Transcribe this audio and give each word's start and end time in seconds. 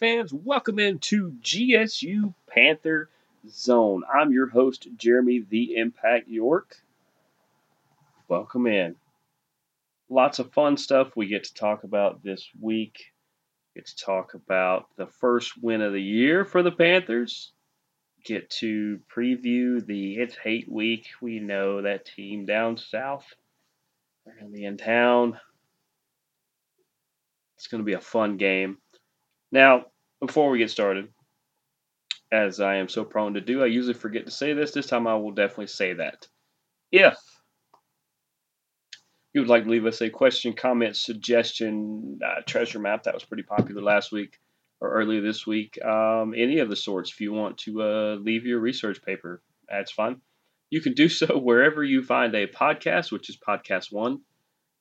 Fans, 0.00 0.32
welcome 0.32 0.78
into 0.78 1.32
GSU 1.42 2.32
Panther 2.48 3.10
Zone. 3.46 4.02
I'm 4.10 4.32
your 4.32 4.48
host, 4.48 4.88
Jeremy 4.96 5.44
the 5.46 5.76
Impact 5.76 6.26
York. 6.26 6.74
Welcome 8.26 8.66
in. 8.66 8.96
Lots 10.08 10.38
of 10.38 10.54
fun 10.54 10.78
stuff 10.78 11.14
we 11.16 11.26
get 11.26 11.44
to 11.44 11.52
talk 11.52 11.84
about 11.84 12.22
this 12.22 12.48
week. 12.58 13.12
Get 13.74 13.88
to 13.88 13.96
talk 13.96 14.32
about 14.32 14.86
the 14.96 15.06
first 15.06 15.62
win 15.62 15.82
of 15.82 15.92
the 15.92 16.00
year 16.00 16.46
for 16.46 16.62
the 16.62 16.72
Panthers. 16.72 17.52
Get 18.24 18.48
to 18.52 19.00
preview 19.14 19.84
the 19.84 20.14
It's 20.14 20.34
Hate 20.34 20.72
Week. 20.72 21.08
We 21.20 21.40
know 21.40 21.82
that 21.82 22.06
team 22.06 22.46
down 22.46 22.78
south. 22.78 23.26
They're 24.24 24.36
going 24.36 24.50
to 24.50 24.56
be 24.56 24.64
in 24.64 24.78
town. 24.78 25.38
It's 27.58 27.66
going 27.66 27.82
to 27.82 27.86
be 27.86 27.92
a 27.92 28.00
fun 28.00 28.38
game. 28.38 28.78
Now, 29.52 29.86
before 30.20 30.50
we 30.50 30.58
get 30.58 30.70
started, 30.70 31.08
as 32.32 32.60
I 32.60 32.76
am 32.76 32.88
so 32.88 33.04
prone 33.04 33.34
to 33.34 33.40
do, 33.40 33.62
I 33.62 33.66
usually 33.66 33.94
forget 33.94 34.26
to 34.26 34.30
say 34.30 34.52
this. 34.52 34.72
This 34.72 34.86
time 34.86 35.06
I 35.06 35.14
will 35.16 35.32
definitely 35.32 35.66
say 35.66 35.94
that. 35.94 36.28
If 36.92 37.16
you 39.32 39.40
would 39.40 39.48
like 39.50 39.64
to 39.64 39.70
leave 39.70 39.86
us 39.86 40.00
a 40.00 40.10
question, 40.10 40.52
comment, 40.52 40.96
suggestion, 40.96 42.18
uh, 42.24 42.42
treasure 42.46 42.78
map, 42.78 43.04
that 43.04 43.14
was 43.14 43.24
pretty 43.24 43.42
popular 43.44 43.82
last 43.82 44.12
week 44.12 44.38
or 44.80 44.92
earlier 44.92 45.20
this 45.20 45.46
week, 45.46 45.78
um, 45.84 46.34
any 46.36 46.58
of 46.58 46.68
the 46.70 46.76
sorts, 46.76 47.10
if 47.10 47.20
you 47.20 47.32
want 47.32 47.58
to 47.58 47.82
uh, 47.82 48.14
leave 48.16 48.46
your 48.46 48.60
research 48.60 49.02
paper, 49.02 49.42
that's 49.68 49.92
fine. 49.92 50.20
You 50.70 50.80
can 50.80 50.94
do 50.94 51.08
so 51.08 51.38
wherever 51.38 51.84
you 51.84 52.02
find 52.02 52.34
a 52.34 52.46
podcast, 52.46 53.12
which 53.12 53.28
is 53.28 53.36
Podcast 53.36 53.92
One. 53.92 54.20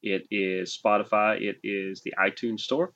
It 0.02 0.28
is 0.32 0.80
Spotify. 0.82 1.42
It 1.42 1.58
is 1.64 2.02
the 2.02 2.14
iTunes 2.18 2.62
Store. 2.62 2.94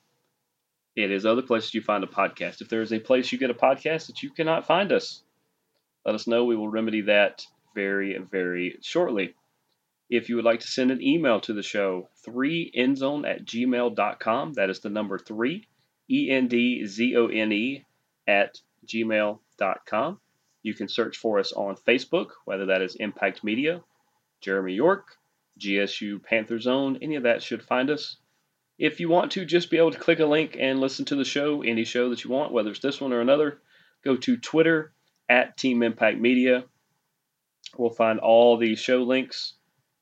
It 0.96 1.10
is 1.10 1.26
other 1.26 1.42
places 1.42 1.74
you 1.74 1.82
find 1.82 2.04
a 2.04 2.08
podcast. 2.08 2.60
If 2.60 2.68
there 2.68 2.82
is 2.82 2.92
a 2.92 3.00
place 3.00 3.32
you 3.32 3.38
get 3.38 3.50
a 3.50 3.54
podcast 3.54 4.06
that 4.06 4.22
you 4.22 4.30
cannot 4.30 4.66
find 4.66 4.92
us, 4.92 5.22
let 6.04 6.14
us 6.14 6.26
know. 6.26 6.44
We 6.44 6.56
will 6.56 6.68
remedy 6.68 7.02
that 7.02 7.44
very, 7.74 8.16
very 8.18 8.78
shortly. 8.80 9.34
If 10.08 10.28
you 10.28 10.36
would 10.36 10.44
like 10.44 10.60
to 10.60 10.68
send 10.68 10.90
an 10.90 11.02
email 11.02 11.40
to 11.40 11.52
the 11.52 11.62
show, 11.62 12.08
3endzone 12.26 13.28
at 13.28 13.44
gmail.com. 13.44 14.52
That 14.52 14.70
is 14.70 14.80
the 14.80 14.90
number 14.90 15.18
3, 15.18 15.66
E 16.10 16.30
N 16.30 16.46
D 16.46 16.86
Z 16.86 17.16
O 17.16 17.26
N 17.26 17.52
E, 17.52 17.84
at 18.28 18.60
gmail.com. 18.86 20.20
You 20.62 20.74
can 20.74 20.88
search 20.88 21.16
for 21.16 21.38
us 21.38 21.52
on 21.52 21.76
Facebook, 21.76 22.28
whether 22.44 22.66
that 22.66 22.82
is 22.82 22.94
Impact 22.96 23.42
Media, 23.42 23.82
Jeremy 24.40 24.74
York, 24.74 25.16
GSU 25.58 26.22
Panther 26.22 26.58
Zone, 26.58 26.98
any 27.02 27.16
of 27.16 27.24
that 27.24 27.42
should 27.42 27.62
find 27.62 27.90
us. 27.90 28.16
If 28.78 28.98
you 29.00 29.08
want 29.08 29.32
to 29.32 29.44
just 29.44 29.70
be 29.70 29.78
able 29.78 29.92
to 29.92 29.98
click 29.98 30.18
a 30.18 30.26
link 30.26 30.56
and 30.58 30.80
listen 30.80 31.04
to 31.06 31.16
the 31.16 31.24
show, 31.24 31.62
any 31.62 31.84
show 31.84 32.10
that 32.10 32.24
you 32.24 32.30
want, 32.30 32.52
whether 32.52 32.70
it's 32.70 32.80
this 32.80 33.00
one 33.00 33.12
or 33.12 33.20
another, 33.20 33.60
go 34.04 34.16
to 34.16 34.36
Twitter 34.36 34.92
at 35.28 35.56
Team 35.56 35.82
Impact 35.82 36.18
Media. 36.18 36.64
We'll 37.76 37.90
find 37.90 38.18
all 38.18 38.56
the 38.56 38.74
show 38.74 39.02
links. 39.04 39.54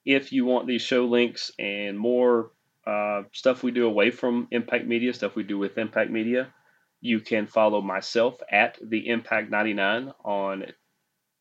If 0.04 0.32
you 0.32 0.44
want 0.46 0.66
these 0.66 0.82
show 0.82 1.04
links 1.04 1.50
and 1.58 1.98
more 1.98 2.50
uh, 2.86 3.22
stuff 3.32 3.62
we 3.62 3.70
do 3.70 3.86
away 3.86 4.10
from 4.10 4.48
Impact 4.50 4.86
Media, 4.86 5.12
stuff 5.12 5.36
we 5.36 5.42
do 5.42 5.58
with 5.58 5.78
Impact 5.78 6.10
Media, 6.10 6.52
you 7.00 7.20
can 7.20 7.46
follow 7.46 7.80
myself 7.80 8.40
at 8.50 8.78
the 8.82 9.08
Impact 9.08 9.50
99 9.50 10.12
on 10.24 10.64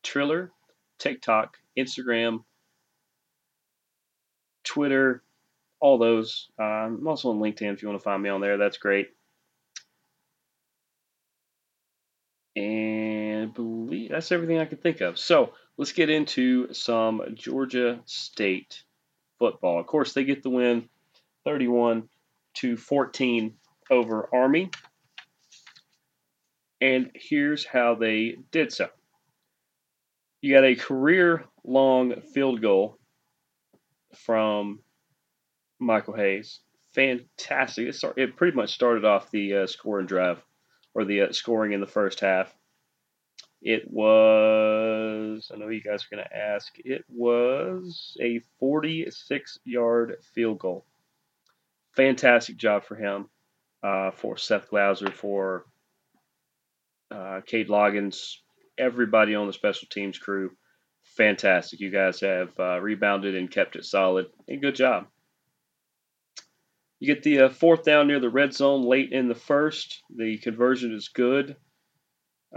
Triller, 0.02 0.52
TikTok, 0.98 1.56
Instagram, 1.78 2.44
Twitter, 4.64 5.22
all 5.82 5.98
those. 5.98 6.48
Uh, 6.58 6.62
I'm 6.62 7.06
also 7.08 7.30
on 7.30 7.40
LinkedIn 7.40 7.74
if 7.74 7.82
you 7.82 7.88
want 7.88 8.00
to 8.00 8.04
find 8.04 8.22
me 8.22 8.30
on 8.30 8.40
there. 8.40 8.56
That's 8.56 8.78
great. 8.78 9.08
And 12.54 13.42
I 13.42 13.46
believe 13.46 14.10
that's 14.10 14.30
everything 14.30 14.58
I 14.58 14.64
can 14.64 14.78
think 14.78 15.00
of. 15.00 15.18
So 15.18 15.54
let's 15.76 15.92
get 15.92 16.08
into 16.08 16.72
some 16.72 17.22
Georgia 17.34 18.00
State 18.06 18.84
football. 19.40 19.80
Of 19.80 19.86
course, 19.86 20.12
they 20.12 20.22
get 20.22 20.44
the 20.44 20.50
win 20.50 20.88
31 21.44 22.08
to 22.58 22.76
14 22.76 23.54
over 23.90 24.28
Army. 24.32 24.70
And 26.80 27.10
here's 27.14 27.64
how 27.64 27.96
they 27.96 28.36
did 28.52 28.72
so. 28.72 28.88
You 30.40 30.54
got 30.54 30.64
a 30.64 30.76
career 30.76 31.44
long 31.64 32.20
field 32.20 32.60
goal 32.62 32.98
from 34.14 34.80
Michael 35.82 36.14
Hayes. 36.14 36.60
Fantastic. 36.94 37.88
It, 37.88 37.94
start, 37.94 38.18
it 38.18 38.36
pretty 38.36 38.56
much 38.56 38.72
started 38.72 39.04
off 39.04 39.30
the 39.30 39.56
uh, 39.56 39.66
scoring 39.66 40.06
drive 40.06 40.42
or 40.94 41.04
the 41.04 41.22
uh, 41.22 41.32
scoring 41.32 41.72
in 41.72 41.80
the 41.80 41.86
first 41.86 42.20
half. 42.20 42.54
It 43.62 43.88
was, 43.88 45.50
I 45.54 45.56
know 45.56 45.68
you 45.68 45.82
guys 45.82 46.04
are 46.04 46.16
going 46.16 46.24
to 46.28 46.36
ask, 46.36 46.72
it 46.78 47.04
was 47.08 48.16
a 48.20 48.40
46 48.58 49.58
yard 49.64 50.16
field 50.34 50.58
goal. 50.58 50.84
Fantastic 51.94 52.56
job 52.56 52.84
for 52.84 52.96
him, 52.96 53.28
uh, 53.82 54.10
for 54.10 54.36
Seth 54.36 54.68
Glauser, 54.68 55.12
for 55.12 55.64
uh, 57.10 57.40
Cade 57.46 57.68
Loggins, 57.68 58.38
everybody 58.76 59.34
on 59.34 59.46
the 59.46 59.52
special 59.52 59.86
teams 59.90 60.18
crew. 60.18 60.50
Fantastic. 61.16 61.80
You 61.80 61.90
guys 61.90 62.20
have 62.20 62.58
uh, 62.58 62.80
rebounded 62.80 63.36
and 63.36 63.50
kept 63.50 63.76
it 63.76 63.84
solid. 63.84 64.26
And 64.48 64.60
good 64.60 64.74
job. 64.74 65.06
You 67.02 67.12
get 67.12 67.24
the 67.24 67.40
uh, 67.40 67.48
fourth 67.48 67.82
down 67.82 68.06
near 68.06 68.20
the 68.20 68.30
red 68.30 68.54
zone 68.54 68.84
late 68.84 69.10
in 69.10 69.26
the 69.26 69.34
first. 69.34 70.04
The 70.14 70.38
conversion 70.38 70.94
is 70.94 71.08
good. 71.08 71.56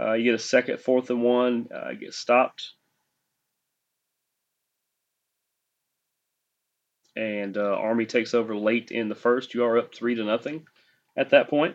Uh, 0.00 0.12
you 0.12 0.22
get 0.22 0.34
a 0.34 0.38
second, 0.38 0.78
fourth 0.78 1.10
and 1.10 1.20
one. 1.20 1.66
Uh, 1.74 1.94
get 2.00 2.14
stopped. 2.14 2.74
And 7.16 7.58
uh, 7.58 7.74
Army 7.74 8.06
takes 8.06 8.34
over 8.34 8.54
late 8.54 8.92
in 8.92 9.08
the 9.08 9.16
first. 9.16 9.52
You 9.52 9.64
are 9.64 9.78
up 9.78 9.92
three 9.92 10.14
to 10.14 10.22
nothing 10.22 10.64
at 11.16 11.30
that 11.30 11.50
point. 11.50 11.74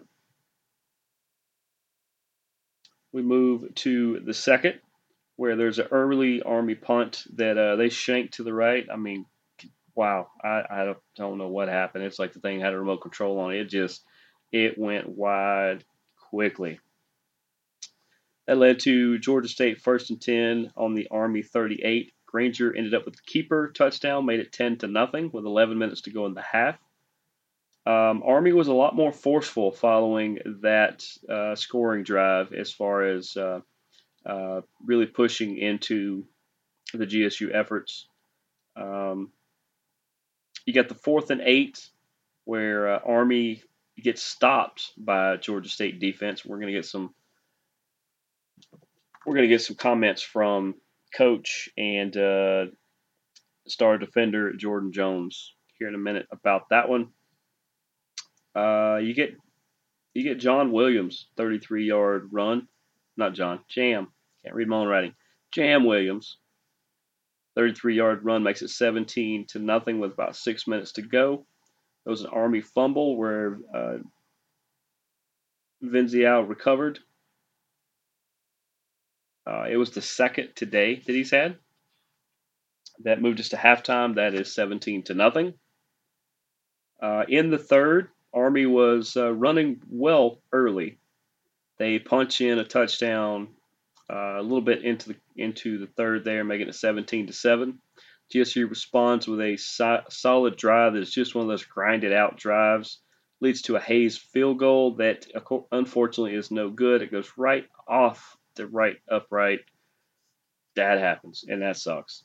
We 3.11 3.21
move 3.21 3.75
to 3.75 4.21
the 4.21 4.33
second, 4.33 4.79
where 5.35 5.57
there's 5.57 5.79
an 5.79 5.87
early 5.91 6.41
Army 6.41 6.75
punt 6.75 7.25
that 7.35 7.57
uh, 7.57 7.75
they 7.75 7.89
shank 7.89 8.31
to 8.31 8.43
the 8.43 8.53
right. 8.53 8.87
I 8.89 8.95
mean, 8.95 9.25
wow, 10.01 10.29
I, 10.43 10.63
I 10.67 10.95
don't 11.15 11.37
know 11.37 11.49
what 11.49 11.69
happened. 11.69 12.03
It's 12.05 12.17
like 12.17 12.33
the 12.33 12.39
thing 12.39 12.59
had 12.59 12.73
a 12.73 12.79
remote 12.79 13.01
control 13.01 13.37
on 13.37 13.53
it. 13.53 13.59
It 13.59 13.69
just 13.69 14.01
it 14.51 14.75
went 14.75 15.07
wide 15.07 15.83
quickly. 16.31 16.79
That 18.47 18.57
led 18.57 18.79
to 18.79 19.19
Georgia 19.19 19.47
State 19.47 19.79
first 19.79 20.09
and 20.09 20.19
ten 20.19 20.71
on 20.75 20.95
the 20.95 21.07
Army 21.11 21.43
38. 21.43 22.13
Grainger 22.25 22.75
ended 22.75 22.95
up 22.95 23.05
with 23.05 23.15
the 23.15 23.21
keeper 23.27 23.71
touchdown, 23.75 24.25
made 24.25 24.39
it 24.39 24.51
10 24.51 24.79
to 24.79 24.87
nothing 24.87 25.29
with 25.31 25.45
11 25.45 25.77
minutes 25.77 26.01
to 26.01 26.11
go 26.11 26.25
in 26.25 26.33
the 26.33 26.41
half. 26.41 26.79
Um, 27.85 28.23
Army 28.25 28.53
was 28.53 28.69
a 28.69 28.73
lot 28.73 28.95
more 28.95 29.11
forceful 29.11 29.71
following 29.71 30.39
that 30.61 31.05
uh, 31.29 31.53
scoring 31.53 32.03
drive 32.03 32.53
as 32.53 32.71
far 32.71 33.03
as 33.03 33.37
uh, 33.37 33.59
uh, 34.25 34.61
really 34.83 35.05
pushing 35.05 35.57
into 35.57 36.25
the 36.93 37.05
GSU 37.05 37.53
efforts. 37.53 38.07
Um, 38.75 39.31
you 40.65 40.73
got 40.73 40.89
the 40.89 40.95
fourth 40.95 41.29
and 41.31 41.41
eight 41.41 41.89
where 42.45 42.95
uh, 42.95 42.99
Army 43.05 43.61
gets 44.01 44.21
stopped 44.23 44.91
by 44.97 45.37
Georgia 45.37 45.69
State 45.69 45.99
defense. 45.99 46.45
We're 46.45 46.57
going 46.57 46.67
to 46.67 46.73
get 46.73 46.85
some. 46.85 47.13
We're 49.25 49.35
going 49.35 49.47
to 49.47 49.53
get 49.53 49.61
some 49.61 49.75
comments 49.75 50.21
from 50.23 50.75
coach 51.15 51.69
and 51.77 52.15
uh, 52.17 52.65
star 53.67 53.97
defender 53.97 54.53
Jordan 54.53 54.91
Jones 54.91 55.53
here 55.77 55.87
in 55.87 55.95
a 55.95 55.99
minute 55.99 56.27
about 56.31 56.69
that 56.69 56.89
one. 56.89 57.09
Uh, 58.55 58.97
you 59.01 59.13
get 59.13 59.35
you 60.13 60.23
get 60.23 60.39
John 60.39 60.71
Williams, 60.71 61.27
33 61.37 61.85
yard 61.85 62.29
run. 62.31 62.67
Not 63.17 63.33
John, 63.33 63.59
Jam. 63.69 64.07
Can't 64.43 64.55
read 64.55 64.67
my 64.67 64.77
own 64.77 64.87
writing. 64.87 65.13
Jam 65.51 65.85
Williams, 65.85 66.37
33 67.55 67.95
yard 67.95 68.23
run 68.23 68.43
makes 68.43 68.61
it 68.61 68.69
17 68.69 69.47
to 69.49 69.59
nothing 69.59 69.99
with 69.99 70.13
about 70.13 70.35
six 70.35 70.67
minutes 70.67 70.93
to 70.93 71.01
go. 71.01 71.45
There 72.05 72.11
was 72.11 72.21
an 72.21 72.31
Army 72.31 72.61
fumble 72.61 73.17
where 73.17 73.59
uh, 73.73 73.97
Venzial 75.83 76.47
recovered. 76.47 76.99
Uh, 79.45 79.65
it 79.69 79.77
was 79.77 79.91
the 79.91 80.01
second 80.01 80.49
today 80.55 80.95
that 80.95 81.13
he's 81.13 81.31
had. 81.31 81.57
That 83.03 83.21
moved 83.21 83.39
us 83.39 83.49
to 83.49 83.57
halftime. 83.57 84.15
That 84.15 84.33
is 84.33 84.53
17 84.53 85.03
to 85.03 85.13
nothing. 85.13 85.53
Uh, 87.01 87.25
in 87.27 87.49
the 87.49 87.57
third, 87.57 88.09
Army 88.33 88.65
was 88.65 89.17
uh, 89.17 89.33
running 89.33 89.81
well 89.89 90.41
early. 90.51 90.99
They 91.79 91.97
punch 91.99 92.41
in 92.41 92.59
a 92.59 92.63
touchdown 92.63 93.49
uh, 94.11 94.39
a 94.39 94.41
little 94.41 94.61
bit 94.61 94.83
into 94.83 95.09
the 95.09 95.15
into 95.35 95.77
the 95.77 95.87
third 95.87 96.25
there, 96.25 96.43
making 96.43 96.67
it 96.67 96.75
17 96.75 97.27
to 97.27 97.33
seven. 97.33 97.79
GSU 98.33 98.69
responds 98.69 99.27
with 99.27 99.41
a 99.41 99.57
so- 99.57 100.03
solid 100.09 100.55
drive 100.55 100.93
that's 100.93 101.11
just 101.11 101.35
one 101.35 101.43
of 101.43 101.49
those 101.49 101.65
grinded 101.65 102.13
out 102.13 102.37
drives. 102.37 103.01
leads 103.41 103.61
to 103.63 103.75
a 103.75 103.79
Hayes 103.79 104.17
field 104.17 104.59
goal 104.59 104.95
that 104.95 105.27
unfortunately 105.71 106.35
is 106.35 106.51
no 106.51 106.69
good. 106.69 107.01
It 107.01 107.11
goes 107.11 107.31
right 107.37 107.67
off 107.87 108.37
the 108.55 108.67
right 108.67 108.97
upright. 109.09 109.61
That 110.75 110.99
happens, 110.99 111.43
and 111.47 111.61
that 111.61 111.77
sucks. 111.77 112.23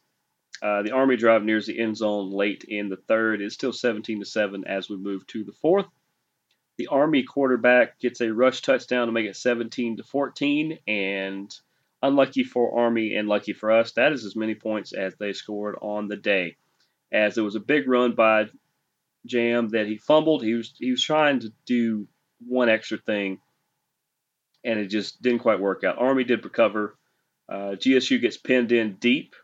Uh, 0.62 0.82
the 0.82 0.92
Army 0.92 1.16
drive 1.16 1.44
nears 1.44 1.66
the 1.66 1.78
end 1.78 1.96
zone 1.96 2.30
late 2.30 2.64
in 2.64 2.88
the 2.88 2.96
third. 2.96 3.42
It's 3.42 3.54
still 3.54 3.72
17 3.72 4.20
to 4.20 4.26
7 4.26 4.64
as 4.66 4.88
we 4.88 4.96
move 4.96 5.26
to 5.28 5.44
the 5.44 5.52
fourth. 5.52 5.86
The 6.78 6.88
Army 6.88 7.22
quarterback 7.22 7.98
gets 7.98 8.20
a 8.20 8.32
rush 8.32 8.62
touchdown 8.62 9.06
to 9.06 9.12
make 9.12 9.26
it 9.26 9.36
17 9.36 9.98
to 9.98 10.02
14, 10.02 10.78
and 10.86 11.54
unlucky 12.06 12.44
for 12.44 12.78
Army 12.78 13.14
and 13.14 13.28
lucky 13.28 13.52
for 13.52 13.70
us, 13.70 13.92
that 13.92 14.12
is 14.12 14.24
as 14.24 14.36
many 14.36 14.54
points 14.54 14.92
as 14.92 15.14
they 15.16 15.32
scored 15.32 15.76
on 15.80 16.08
the 16.08 16.16
day. 16.16 16.56
As 17.12 17.34
there 17.34 17.44
was 17.44 17.54
a 17.54 17.60
big 17.60 17.88
run 17.88 18.14
by 18.14 18.46
Jam 19.26 19.68
that 19.70 19.86
he 19.86 19.98
fumbled. 19.98 20.42
He 20.42 20.54
was 20.54 20.72
he 20.78 20.90
was 20.90 21.02
trying 21.02 21.40
to 21.40 21.52
do 21.66 22.08
one 22.46 22.68
extra 22.68 22.98
thing, 22.98 23.40
and 24.64 24.78
it 24.78 24.86
just 24.86 25.20
didn't 25.20 25.40
quite 25.40 25.60
work 25.60 25.84
out. 25.84 25.98
Army 25.98 26.24
did 26.24 26.44
recover. 26.44 26.96
Uh, 27.48 27.76
GSU 27.76 28.20
gets 28.20 28.36
pinned 28.36 28.72
in 28.72 28.94
deep. 28.94 29.34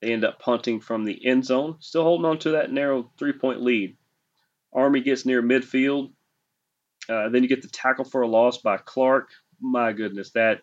They 0.00 0.12
end 0.12 0.24
up 0.24 0.38
punting 0.38 0.80
from 0.80 1.04
the 1.04 1.26
end 1.26 1.44
zone, 1.44 1.76
still 1.80 2.02
holding 2.02 2.26
on 2.26 2.38
to 2.40 2.50
that 2.52 2.72
narrow 2.72 3.10
three 3.18 3.32
point 3.32 3.62
lead. 3.62 3.96
Army 4.72 5.00
gets 5.00 5.26
near 5.26 5.42
midfield. 5.42 6.12
Uh, 7.08 7.28
then 7.28 7.42
you 7.42 7.48
get 7.48 7.62
the 7.62 7.68
tackle 7.68 8.04
for 8.04 8.22
a 8.22 8.28
loss 8.28 8.58
by 8.58 8.76
Clark. 8.76 9.28
My 9.60 9.92
goodness, 9.92 10.30
that 10.32 10.62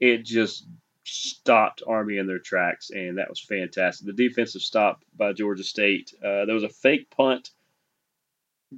it 0.00 0.24
just 0.24 0.66
stopped 1.04 1.82
Army 1.86 2.16
in 2.18 2.26
their 2.26 2.38
tracks, 2.38 2.90
and 2.90 3.18
that 3.18 3.28
was 3.28 3.40
fantastic. 3.40 4.06
The 4.06 4.12
defensive 4.28 4.62
stop 4.62 5.04
by 5.16 5.32
Georgia 5.32 5.64
State. 5.64 6.14
Uh, 6.18 6.46
there 6.46 6.54
was 6.54 6.64
a 6.64 6.68
fake 6.68 7.10
punt 7.10 7.50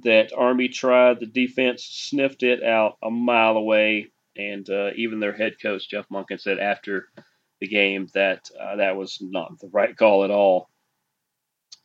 that 0.03 0.33
Army 0.35 0.67
tried. 0.67 1.19
The 1.19 1.25
defense 1.25 1.83
sniffed 1.83 2.43
it 2.43 2.63
out 2.63 2.97
a 3.01 3.09
mile 3.09 3.57
away, 3.57 4.11
and 4.35 4.69
uh, 4.69 4.91
even 4.95 5.19
their 5.19 5.33
head 5.33 5.61
coach 5.61 5.89
Jeff 5.89 6.09
Monken 6.09 6.39
said 6.39 6.59
after 6.59 7.07
the 7.59 7.67
game 7.67 8.09
that 8.13 8.49
uh, 8.59 8.77
that 8.77 8.97
was 8.97 9.19
not 9.21 9.59
the 9.59 9.69
right 9.69 9.95
call 9.95 10.23
at 10.23 10.31
all. 10.31 10.69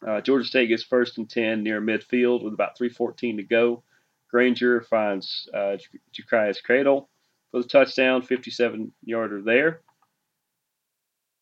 Uh, 0.06 0.20
Georgia 0.20 0.44
State 0.44 0.68
gets 0.68 0.82
first 0.82 1.18
and 1.18 1.28
ten 1.28 1.62
near 1.62 1.80
midfield 1.80 2.42
with 2.42 2.54
about 2.54 2.78
3:14 2.78 3.36
to 3.36 3.42
go. 3.42 3.82
Grainger 4.30 4.80
finds 4.82 5.48
uh, 5.54 5.76
Jakias 6.12 6.62
Cradle 6.62 7.08
for 7.50 7.62
the 7.62 7.68
touchdown, 7.68 8.22
57 8.22 8.92
yarder 9.02 9.42
there. 9.42 9.80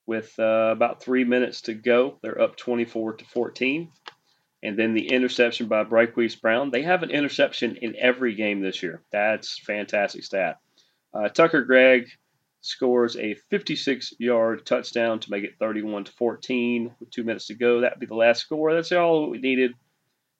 With 0.06 0.32
uh, 0.38 0.70
about 0.72 1.02
three 1.02 1.24
minutes 1.24 1.62
to 1.62 1.74
go, 1.74 2.18
they're 2.22 2.40
up 2.40 2.56
24 2.56 3.14
to 3.14 3.24
14. 3.24 3.90
And 4.62 4.78
then 4.78 4.94
the 4.94 5.08
interception 5.08 5.68
by 5.68 5.84
Bryquise 5.84 6.40
Brown. 6.40 6.70
They 6.70 6.82
have 6.82 7.02
an 7.02 7.10
interception 7.10 7.76
in 7.82 7.94
every 7.98 8.34
game 8.34 8.60
this 8.60 8.82
year. 8.82 9.02
That's 9.12 9.58
fantastic 9.58 10.24
stat. 10.24 10.58
Uh, 11.12 11.28
Tucker 11.28 11.62
Gregg 11.62 12.08
scores 12.60 13.16
a 13.16 13.34
56 13.50 14.14
yard 14.18 14.66
touchdown 14.66 15.20
to 15.20 15.30
make 15.30 15.44
it 15.44 15.54
31 15.58 16.04
to 16.04 16.12
14 16.12 16.94
with 16.98 17.10
two 17.10 17.24
minutes 17.24 17.46
to 17.46 17.54
go. 17.54 17.80
That 17.80 17.94
would 17.94 18.00
be 18.00 18.06
the 18.06 18.14
last 18.14 18.40
score. 18.40 18.72
That's 18.72 18.92
all 18.92 19.30
we 19.30 19.38
needed. 19.38 19.72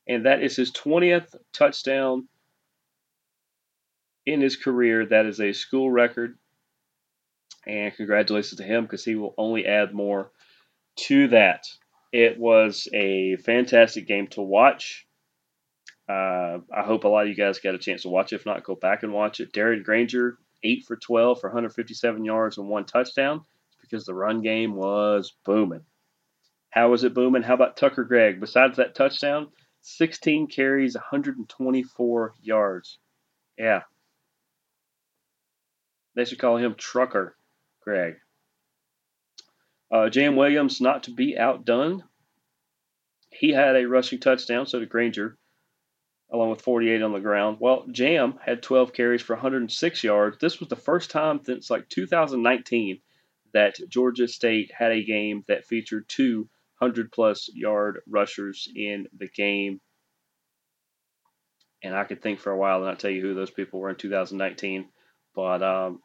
And 0.09 0.27
that 0.27 0.43
is 0.43 0.57
his 0.57 0.73
20th 0.73 1.35
touchdown 1.53 2.29
in 4.27 4.41
his 4.41 4.57
career. 4.57 5.07
That 5.07 5.27
is 5.27 5.41
a 5.41 5.53
school 5.53 5.91
record. 5.91 6.37
And 7.67 7.95
congratulations 7.95 8.59
to 8.59 8.65
him 8.65 8.85
because 8.85 9.05
he 9.05 9.15
will 9.15 9.35
only 9.39 9.67
add 9.67 9.95
more 9.95 10.31
to 10.97 11.29
that. 11.29 11.65
It 12.13 12.39
was 12.39 12.89
a 12.93 13.37
fantastic 13.37 14.07
game 14.07 14.29
to 14.29 14.43
watch. 14.43 15.07
Uh, 16.09 16.59
I 16.73 16.83
hope 16.85 17.05
a 17.05 17.09
lot 17.09 17.23
of 17.25 17.29
you 17.29 17.35
guys 17.35 17.59
got 17.59 17.75
a 17.75 17.79
chance 17.79 18.03
to 18.03 18.09
watch 18.09 18.33
it. 18.33 18.37
If 18.37 18.47
not, 18.47 18.63
go 18.63 18.77
back 18.77 19.03
and 19.03 19.13
watch 19.13 19.41
it. 19.41 19.53
Darren 19.53 19.83
Grainger, 19.83 20.39
8 20.63 20.85
for 20.87 20.97
12 20.97 21.41
for 21.41 21.49
157 21.49 22.25
yards 22.25 22.59
and 22.59 22.69
one 22.69 22.85
touchdown. 22.85 23.45
It's 23.69 23.81
because 23.81 24.05
the 24.07 24.15
run 24.15 24.41
game 24.43 24.75
was 24.75 25.35
booming. 25.45 25.85
How 26.71 26.91
was 26.91 27.03
it 27.05 27.15
booming? 27.15 27.43
How 27.43 27.55
about 27.55 27.77
Tucker 27.77 28.05
Gregg? 28.05 28.39
Besides 28.39 28.77
that 28.77 28.95
touchdown, 28.95 29.49
16 29.83 30.47
carries, 30.49 30.95
124 30.95 32.35
yards. 32.41 32.99
Yeah, 33.59 33.83
they 36.17 36.25
should 36.25 36.39
call 36.39 36.57
him 36.57 36.75
Trucker 36.75 37.37
Gregg. 37.83 38.17
Uh, 39.93 40.09
Jam 40.09 40.35
Williams, 40.35 40.81
not 40.81 41.05
to 41.05 41.13
be 41.13 41.39
outdone. 41.39 42.03
He 43.31 43.51
had 43.53 43.77
a 43.77 43.87
rushing 43.87 44.19
touchdown, 44.19 44.67
so 44.67 44.81
did 44.81 44.89
Grainger, 44.89 45.39
along 46.33 46.51
with 46.51 46.63
48 46.63 47.03
on 47.03 47.13
the 47.13 47.21
ground. 47.21 47.59
Well, 47.61 47.87
Jam 47.93 48.39
had 48.45 48.63
12 48.63 48.93
carries 48.93 49.23
for 49.23 49.37
106 49.37 50.03
yards. 50.03 50.39
This 50.39 50.59
was 50.59 50.69
the 50.69 50.75
first 50.75 51.11
time 51.11 51.41
since 51.45 51.71
like 51.71 51.89
2019 51.89 53.01
that 53.53 53.79
Georgia 53.89 54.27
State 54.27 54.73
had 54.77 54.91
a 54.91 55.05
game 55.05 55.45
that 55.47 55.67
featured 55.67 56.09
two 56.09 56.49
100 56.79 57.13
plus 57.13 57.49
yard 57.55 58.01
rushers 58.09 58.69
in 58.75 59.07
the 59.17 59.29
game. 59.29 59.81
And 61.83 61.95
I 61.95 62.05
could 62.05 62.23
think 62.23 62.41
for 62.41 62.51
a 62.51 62.57
while 62.57 62.79
and 62.79 62.87
not 62.87 62.99
tell 62.99 63.11
you 63.11 63.23
who 63.23 63.35
those 63.35 63.51
people 63.51 63.81
were 63.81 63.91
in 63.91 63.97
2019. 63.97 64.89
But 65.37 65.63
um, 65.63 66.01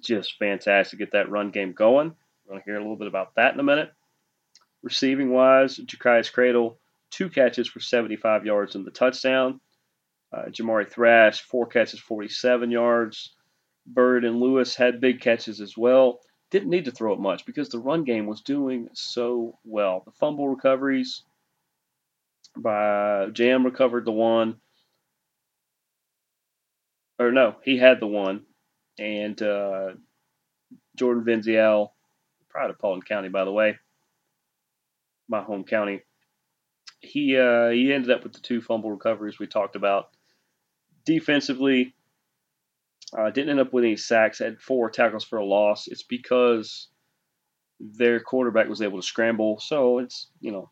just 0.00 0.38
fantastic. 0.38 0.98
To 0.98 1.04
get 1.04 1.12
that 1.12 1.30
run 1.30 1.50
game 1.50 1.72
going. 1.72 2.14
We're 2.44 2.52
going 2.52 2.62
to 2.62 2.64
hear 2.64 2.76
a 2.76 2.80
little 2.80 2.96
bit 2.96 3.08
about 3.08 3.34
that 3.34 3.52
in 3.52 3.60
a 3.60 3.64
minute. 3.64 3.90
Receiving 4.82 5.30
wise, 5.30 5.78
Jakias 5.78 6.32
Cradle, 6.32 6.78
two 7.10 7.28
catches 7.28 7.68
for 7.68 7.80
75 7.80 8.46
yards 8.46 8.76
in 8.76 8.84
the 8.84 8.90
touchdown. 8.92 9.60
Uh, 10.32 10.44
Jamari 10.46 10.88
Thrash, 10.88 11.40
four 11.40 11.66
catches, 11.66 11.98
47 11.98 12.70
yards. 12.70 13.34
Bird 13.84 14.24
and 14.24 14.40
Lewis 14.40 14.76
had 14.76 15.00
big 15.00 15.20
catches 15.20 15.60
as 15.60 15.76
well. 15.76 16.20
Didn't 16.50 16.70
need 16.70 16.84
to 16.84 16.92
throw 16.92 17.12
it 17.12 17.20
much 17.20 17.44
because 17.46 17.68
the 17.68 17.78
run 17.78 18.04
game 18.04 18.26
was 18.26 18.42
doing 18.42 18.88
so 18.92 19.58
well. 19.64 20.02
The 20.04 20.12
fumble 20.12 20.48
recoveries 20.48 21.22
by 22.56 23.26
Jam 23.32 23.64
recovered 23.64 24.04
the 24.04 24.12
one. 24.12 24.60
Or 27.18 27.32
no, 27.32 27.56
he 27.64 27.78
had 27.78 28.00
the 28.00 28.06
one 28.06 28.42
and 28.98 29.40
uh, 29.40 29.90
Jordan 30.96 31.24
Venziel, 31.24 31.92
proud 32.48 32.70
of 32.70 32.78
Paulding 32.78 33.02
County, 33.02 33.28
by 33.28 33.44
the 33.44 33.52
way, 33.52 33.78
my 35.28 35.42
home 35.42 35.64
county. 35.64 36.02
He 37.00 37.36
uh, 37.36 37.68
he 37.70 37.92
ended 37.92 38.10
up 38.10 38.22
with 38.22 38.32
the 38.32 38.40
two 38.40 38.60
fumble 38.60 38.90
recoveries 38.90 39.38
we 39.38 39.46
talked 39.46 39.76
about. 39.76 40.08
Defensively, 41.04 41.94
uh, 43.16 43.30
didn't 43.30 43.50
end 43.50 43.60
up 43.60 43.72
with 43.72 43.84
any 43.84 43.96
sacks. 43.96 44.38
Had 44.38 44.60
four 44.60 44.90
tackles 44.90 45.24
for 45.24 45.38
a 45.38 45.44
loss. 45.44 45.86
It's 45.86 46.02
because 46.02 46.88
their 47.78 48.20
quarterback 48.20 48.68
was 48.68 48.82
able 48.82 49.00
to 49.00 49.06
scramble. 49.06 49.60
So 49.60 49.98
it's 49.98 50.28
you 50.40 50.52
know 50.52 50.70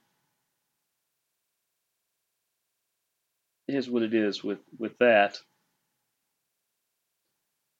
it 3.68 3.74
is 3.74 3.88
what 3.88 4.02
it 4.02 4.14
is 4.14 4.42
with 4.42 4.58
with 4.78 4.96
that 4.98 5.38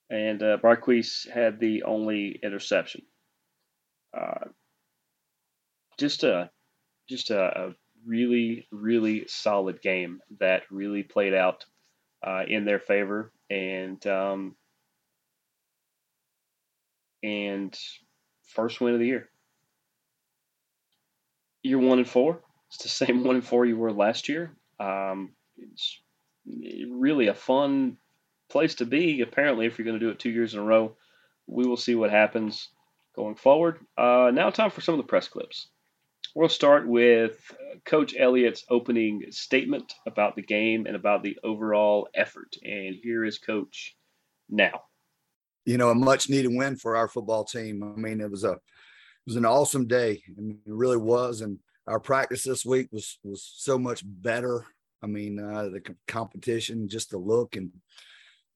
and 0.09 0.41
uh, 0.43 0.57
had 1.33 1.59
the 1.59 1.83
only 1.83 2.39
interception. 2.43 3.01
Uh, 4.15 4.49
just 5.97 6.23
a 6.23 6.49
just 7.09 7.31
a, 7.31 7.67
a, 7.67 7.75
really 8.05 8.67
really 8.71 9.25
solid 9.27 9.81
game 9.81 10.19
that 10.39 10.61
really 10.69 11.01
played 11.01 11.33
out 11.33 11.65
uh, 12.25 12.43
in 12.47 12.63
their 12.65 12.79
favor, 12.79 13.31
and 13.49 14.05
um, 14.05 14.55
and 17.23 17.77
first 18.43 18.79
win 18.79 18.93
of 18.93 18.99
the 18.99 19.07
year. 19.07 19.29
You're 21.63 21.79
one 21.79 21.97
and 21.97 22.07
four. 22.07 22.41
It's 22.69 22.83
the 22.83 22.89
same 23.05 23.23
one 23.23 23.35
and 23.35 23.45
four 23.45 23.65
you 23.65 23.77
were 23.77 23.91
last 23.91 24.29
year. 24.29 24.55
Um, 24.79 25.31
it's 25.57 25.99
really 26.45 27.27
a 27.27 27.33
fun 27.33 27.97
place 28.49 28.75
to 28.75 28.85
be, 28.85 29.21
apparently, 29.21 29.65
if 29.65 29.77
you're 29.77 29.85
going 29.85 29.99
to 29.99 30.05
do 30.05 30.11
it 30.11 30.19
two 30.19 30.29
years 30.29 30.53
in 30.53 30.59
a 30.59 30.63
row. 30.63 30.95
We 31.47 31.65
will 31.65 31.77
see 31.77 31.95
what 31.95 32.09
happens 32.09 32.69
going 33.15 33.35
forward. 33.35 33.79
Uh, 33.97 34.31
now, 34.33 34.49
time 34.49 34.71
for 34.71 34.81
some 34.81 34.93
of 34.93 34.97
the 34.99 35.07
press 35.07 35.27
clips. 35.27 35.67
We'll 36.33 36.49
start 36.49 36.87
with 36.87 37.39
Coach 37.85 38.15
Elliott's 38.17 38.65
opening 38.69 39.23
statement 39.29 39.93
about 40.05 40.35
the 40.35 40.41
game 40.41 40.85
and 40.85 40.95
about 40.95 41.23
the 41.23 41.37
overall 41.43 42.09
effort. 42.13 42.57
And 42.63 42.95
here 42.95 43.23
is 43.23 43.37
Coach 43.37 43.95
now. 44.49 44.81
You 45.65 45.77
know, 45.77 45.91
a 45.91 45.95
much 45.95 46.29
needed 46.29 46.51
win 46.53 46.75
for 46.75 46.95
our 46.95 47.07
football 47.07 47.45
team. 47.45 47.83
I 47.83 47.99
mean, 47.99 48.21
it 48.21 48.29
was 48.29 48.43
a 48.43 48.51
it 48.51 49.27
was 49.27 49.37
an 49.37 49.45
awesome 49.45 49.87
day. 49.87 50.21
I 50.37 50.41
mean, 50.41 50.59
it 50.65 50.73
really 50.73 50.97
was. 50.97 51.41
And 51.41 51.59
our 51.87 51.99
practice 51.99 52.43
this 52.43 52.65
week 52.65 52.89
was 52.91 53.17
was 53.23 53.49
so 53.55 53.79
much 53.79 54.03
better. 54.05 54.65
I 55.01 55.07
mean, 55.07 55.39
uh, 55.39 55.69
the 55.69 55.95
competition, 56.07 56.89
just 56.89 57.11
the 57.11 57.17
look 57.17 57.55
and 57.55 57.71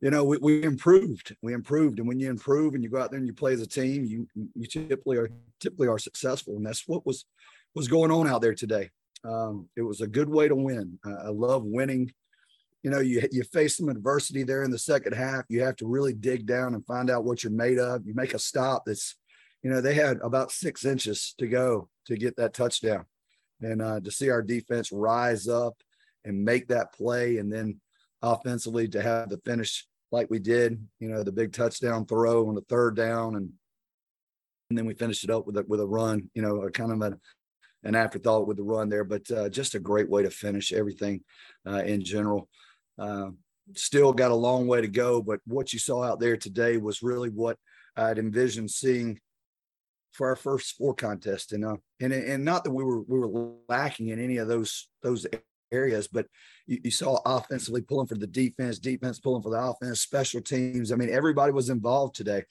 you 0.02 0.10
know, 0.10 0.24
we, 0.24 0.38
we 0.38 0.64
improved. 0.64 1.36
We 1.42 1.54
improved, 1.54 2.00
and 2.00 2.08
when 2.08 2.20
you 2.20 2.30
improve 2.30 2.74
and 2.74 2.84
you 2.84 2.90
go 2.90 3.02
out 3.02 3.12
there 3.12 3.18
and 3.18 3.28
you 3.28 3.34
play 3.34 3.54
as 3.54 3.62
a 3.62 3.68
team, 3.68 4.06
you 4.06 4.28
you 4.56 4.66
typically 4.66 5.18
are 5.18 5.30
typically 5.60 5.88
are 5.88 6.00
successful, 6.00 6.56
and 6.56 6.66
that's 6.66 6.88
what 6.88 7.06
was 7.06 7.26
was 7.76 7.88
going 7.88 8.12
on 8.12 8.28
out 8.28 8.42
there 8.42 8.56
today. 8.56 8.90
Um, 9.24 9.68
it 9.76 9.82
was 9.82 10.02
a 10.02 10.08
good 10.08 10.30
way 10.30 10.48
to 10.48 10.56
win. 10.56 10.98
I 11.06 11.30
love 11.30 11.64
winning 11.66 12.14
you 12.84 12.90
know, 12.90 13.00
you 13.00 13.28
you 13.32 13.44
face 13.44 13.78
some 13.78 13.90
adversity 13.90 14.44
there 14.44 14.64
in 14.64 14.72
the 14.72 14.78
second 14.78 15.14
half. 15.14 15.44
You 15.50 15.62
have 15.64 15.76
to 15.78 15.88
really 15.88 16.14
dig 16.14 16.46
down 16.46 16.74
and 16.74 16.86
find 16.86 17.10
out 17.10 17.26
what 17.26 17.44
you're 17.44 17.52
made 17.52 17.78
of. 17.78 18.06
You 18.06 18.14
make 18.16 18.34
a 18.34 18.40
stop 18.40 18.84
that's, 18.86 19.16
you 19.64 19.70
know, 19.70 19.82
they 19.82 19.94
had 19.94 20.18
about 20.24 20.52
six 20.52 20.86
inches 20.86 21.34
to 21.40 21.48
go 21.48 21.90
to 22.06 22.16
get 22.16 22.38
that 22.38 22.54
touchdown, 22.54 23.06
and 23.62 23.82
uh, 23.82 24.00
to 24.00 24.12
see 24.12 24.30
our 24.30 24.42
defense 24.42 24.92
rise 24.92 25.48
up 25.48 25.76
and 26.24 26.44
make 26.44 26.68
that 26.70 26.94
play, 26.94 27.38
and 27.38 27.52
then 27.52 27.80
offensively 28.22 28.88
to 28.88 29.02
have 29.02 29.30
the 29.30 29.40
finish 29.40 29.86
like 30.12 30.30
we 30.30 30.40
did, 30.40 30.86
you 31.00 31.10
know, 31.10 31.24
the 31.24 31.32
big 31.32 31.54
touchdown 31.54 32.06
throw 32.06 32.48
on 32.48 32.56
the 32.56 32.62
third 32.62 32.96
down, 32.96 33.36
and 33.36 33.50
and 34.70 34.78
then 34.78 34.86
we 34.86 34.94
finished 34.94 35.24
it 35.24 35.30
up 35.30 35.46
with 35.46 35.58
a 35.58 35.66
with 35.68 35.80
a 35.80 35.88
run, 35.88 36.30
you 36.34 36.42
know, 36.42 36.62
a 36.62 36.72
kind 36.72 36.92
of 36.92 37.02
a 37.02 37.18
an 37.84 37.96
afterthought 37.96 38.48
with 38.48 38.58
the 38.58 38.64
run 38.64 38.90
there, 38.90 39.04
but 39.04 39.30
uh, 39.32 39.50
just 39.50 39.76
a 39.76 39.80
great 39.80 40.10
way 40.10 40.24
to 40.24 40.30
finish 40.30 40.74
everything 40.74 41.22
uh, 41.66 41.82
in 41.84 42.04
general. 42.04 42.50
Uh, 42.98 43.30
still 43.76 44.12
got 44.12 44.32
a 44.32 44.36
long 44.36 44.68
way 44.68 44.82
to 44.82 44.88
go, 44.88 45.22
but 45.22 45.40
what 45.46 45.72
you 45.72 45.80
saw 45.80 46.04
out 46.04 46.20
there 46.20 46.36
today 46.36 46.78
was 46.78 47.02
really 47.02 47.30
what 47.30 47.58
I'd 47.96 48.20
envisioned 48.20 48.72
seeing 48.72 49.20
for 50.12 50.28
our 50.28 50.36
first 50.36 50.76
four 50.76 50.94
contest, 50.94 51.54
and 51.54 51.64
uh, 51.64 51.78
and 52.00 52.12
and 52.12 52.44
not 52.44 52.64
that 52.64 52.72
we 52.72 52.84
were 52.84 53.02
we 53.02 53.20
were 53.20 53.54
lacking 53.68 54.10
in 54.10 54.20
any 54.20 54.38
of 54.38 54.48
those 54.48 54.90
those 55.02 55.26
areas, 55.72 56.08
but 56.08 56.28
you, 56.68 56.80
you, 56.84 56.92
saw 56.92 57.20
offensively 57.26 57.82
pulling 57.82 58.08
for 58.08 58.16
the 58.16 58.28
defense, 58.28 58.80
defense 58.80 59.20
pulling 59.20 59.42
for 59.42 59.52
the 59.52 59.62
offense, 59.62 60.02
special 60.02 60.42
teams. 60.42 60.92
I 60.92 60.96
mean, 60.96 61.10
everybody 61.10 61.52
was 61.52 61.70
involved 61.70 62.16
today. 62.16 62.44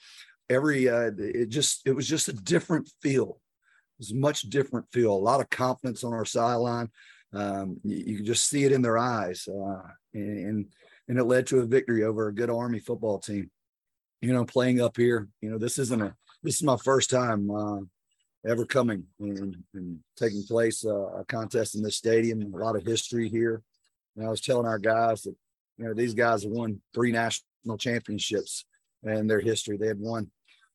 Every 0.51 0.89
uh, 0.89 1.11
it 1.19 1.49
just 1.49 1.83
it 1.87 1.93
was 1.93 2.09
just 2.09 2.29
a 2.29 2.33
different 2.33 2.91
feel. 3.03 3.41
It 3.99 4.01
was 4.01 4.15
much 4.15 4.43
different 4.43 4.87
feel. 4.93 5.13
A 5.13 5.15
lot 5.15 5.41
of 5.41 5.51
confidence 5.51 6.05
on 6.05 6.13
our 6.13 6.25
sideline. 6.25 6.89
Um, 7.33 7.79
you, 7.85 7.97
you, 7.97 8.23
just 8.23 8.49
see 8.49 8.65
it 8.65 8.73
in 8.73 8.81
their 8.81 8.97
eyes, 8.97 9.47
uh, 9.47 9.83
and 10.15 10.67
and 11.09 11.19
it 11.19 11.25
led 11.25 11.47
to 11.49 11.61
a 11.61 11.67
victory 11.67 12.05
over 12.05 12.29
a 12.29 12.35
good 12.35 12.49
Army 12.49 12.79
football 12.79 13.19
team. 13.19 13.51
You 14.23 14.33
know, 14.33 14.45
playing 14.45 14.81
up 14.81 14.97
here. 14.97 15.29
You 15.43 15.51
know, 15.51 15.59
this 15.59 15.79
isn't 15.79 16.03
a 16.03 16.15
this 16.43 16.57
is 16.57 16.63
my 16.63 16.79
first 16.79 17.11
time 17.11 17.51
uh, 17.51 17.81
ever 18.47 18.65
coming 18.65 19.05
and, 19.21 19.57
and 19.75 19.99
taking 20.17 20.43
place 20.45 20.85
uh, 20.85 21.21
a 21.21 21.25
contest 21.25 21.75
in 21.75 21.83
this 21.83 21.97
stadium. 21.97 22.55
A 22.55 22.59
lot 22.59 22.77
of 22.77 22.85
history 22.85 23.29
here. 23.29 23.63
And 24.17 24.27
I 24.27 24.31
was 24.31 24.41
telling 24.41 24.67
our 24.67 24.79
guys 24.79 25.23
that 25.23 25.35
you 25.77 25.85
know 25.85 25.95
these 25.95 26.15
guys 26.15 26.43
have 26.43 26.53
won 26.53 26.81
three 26.93 27.13
national 27.13 27.79
championships 27.79 28.65
in 29.05 29.27
their 29.27 29.41
history. 29.41 29.77
They 29.77 29.87
had 29.87 30.01
won. 30.01 30.31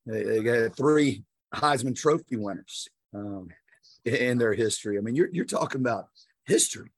They, 0.05 0.41
got 0.41 0.75
three 0.75 1.23
Heisman 1.53 1.95
Trophy 1.95 2.37
winners 2.37 2.87
um, 3.13 3.49
in 4.05 4.37
their 4.37 4.53
history. 4.53 4.97
I 4.97 5.01
mean, 5.01 5.15
you're 5.15 5.29
you're 5.31 5.45
talking 5.45 5.81
about 5.81 6.07
history, 6.45 6.89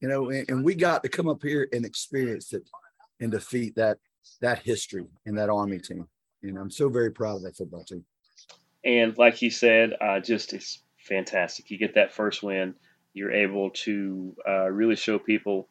you 0.00 0.08
know, 0.08 0.30
and, 0.30 0.48
and 0.48 0.64
we 0.64 0.74
got 0.74 1.02
to 1.02 1.08
come 1.08 1.28
up 1.28 1.42
here 1.42 1.68
and 1.72 1.84
experience 1.84 2.52
it 2.52 2.68
and 3.20 3.30
defeat 3.30 3.74
that 3.76 3.98
that 4.40 4.60
history 4.60 5.06
in 5.26 5.34
that 5.36 5.50
Army 5.50 5.78
team. 5.78 6.06
And 6.42 6.56
I'm 6.56 6.70
so 6.70 6.88
very 6.88 7.10
proud 7.10 7.36
of 7.36 7.42
that 7.42 7.56
football 7.56 7.84
team. 7.84 8.04
And 8.84 9.16
like 9.18 9.34
he 9.34 9.50
said, 9.50 9.94
uh, 10.00 10.20
just 10.20 10.52
it's 10.52 10.80
fantastic. 10.98 11.70
You 11.70 11.78
get 11.78 11.94
that 11.94 12.12
first 12.12 12.42
win, 12.42 12.74
you're 13.12 13.32
able 13.32 13.70
to 13.70 14.36
uh, 14.46 14.68
really 14.68 14.96
show 14.96 15.18
people 15.18 15.68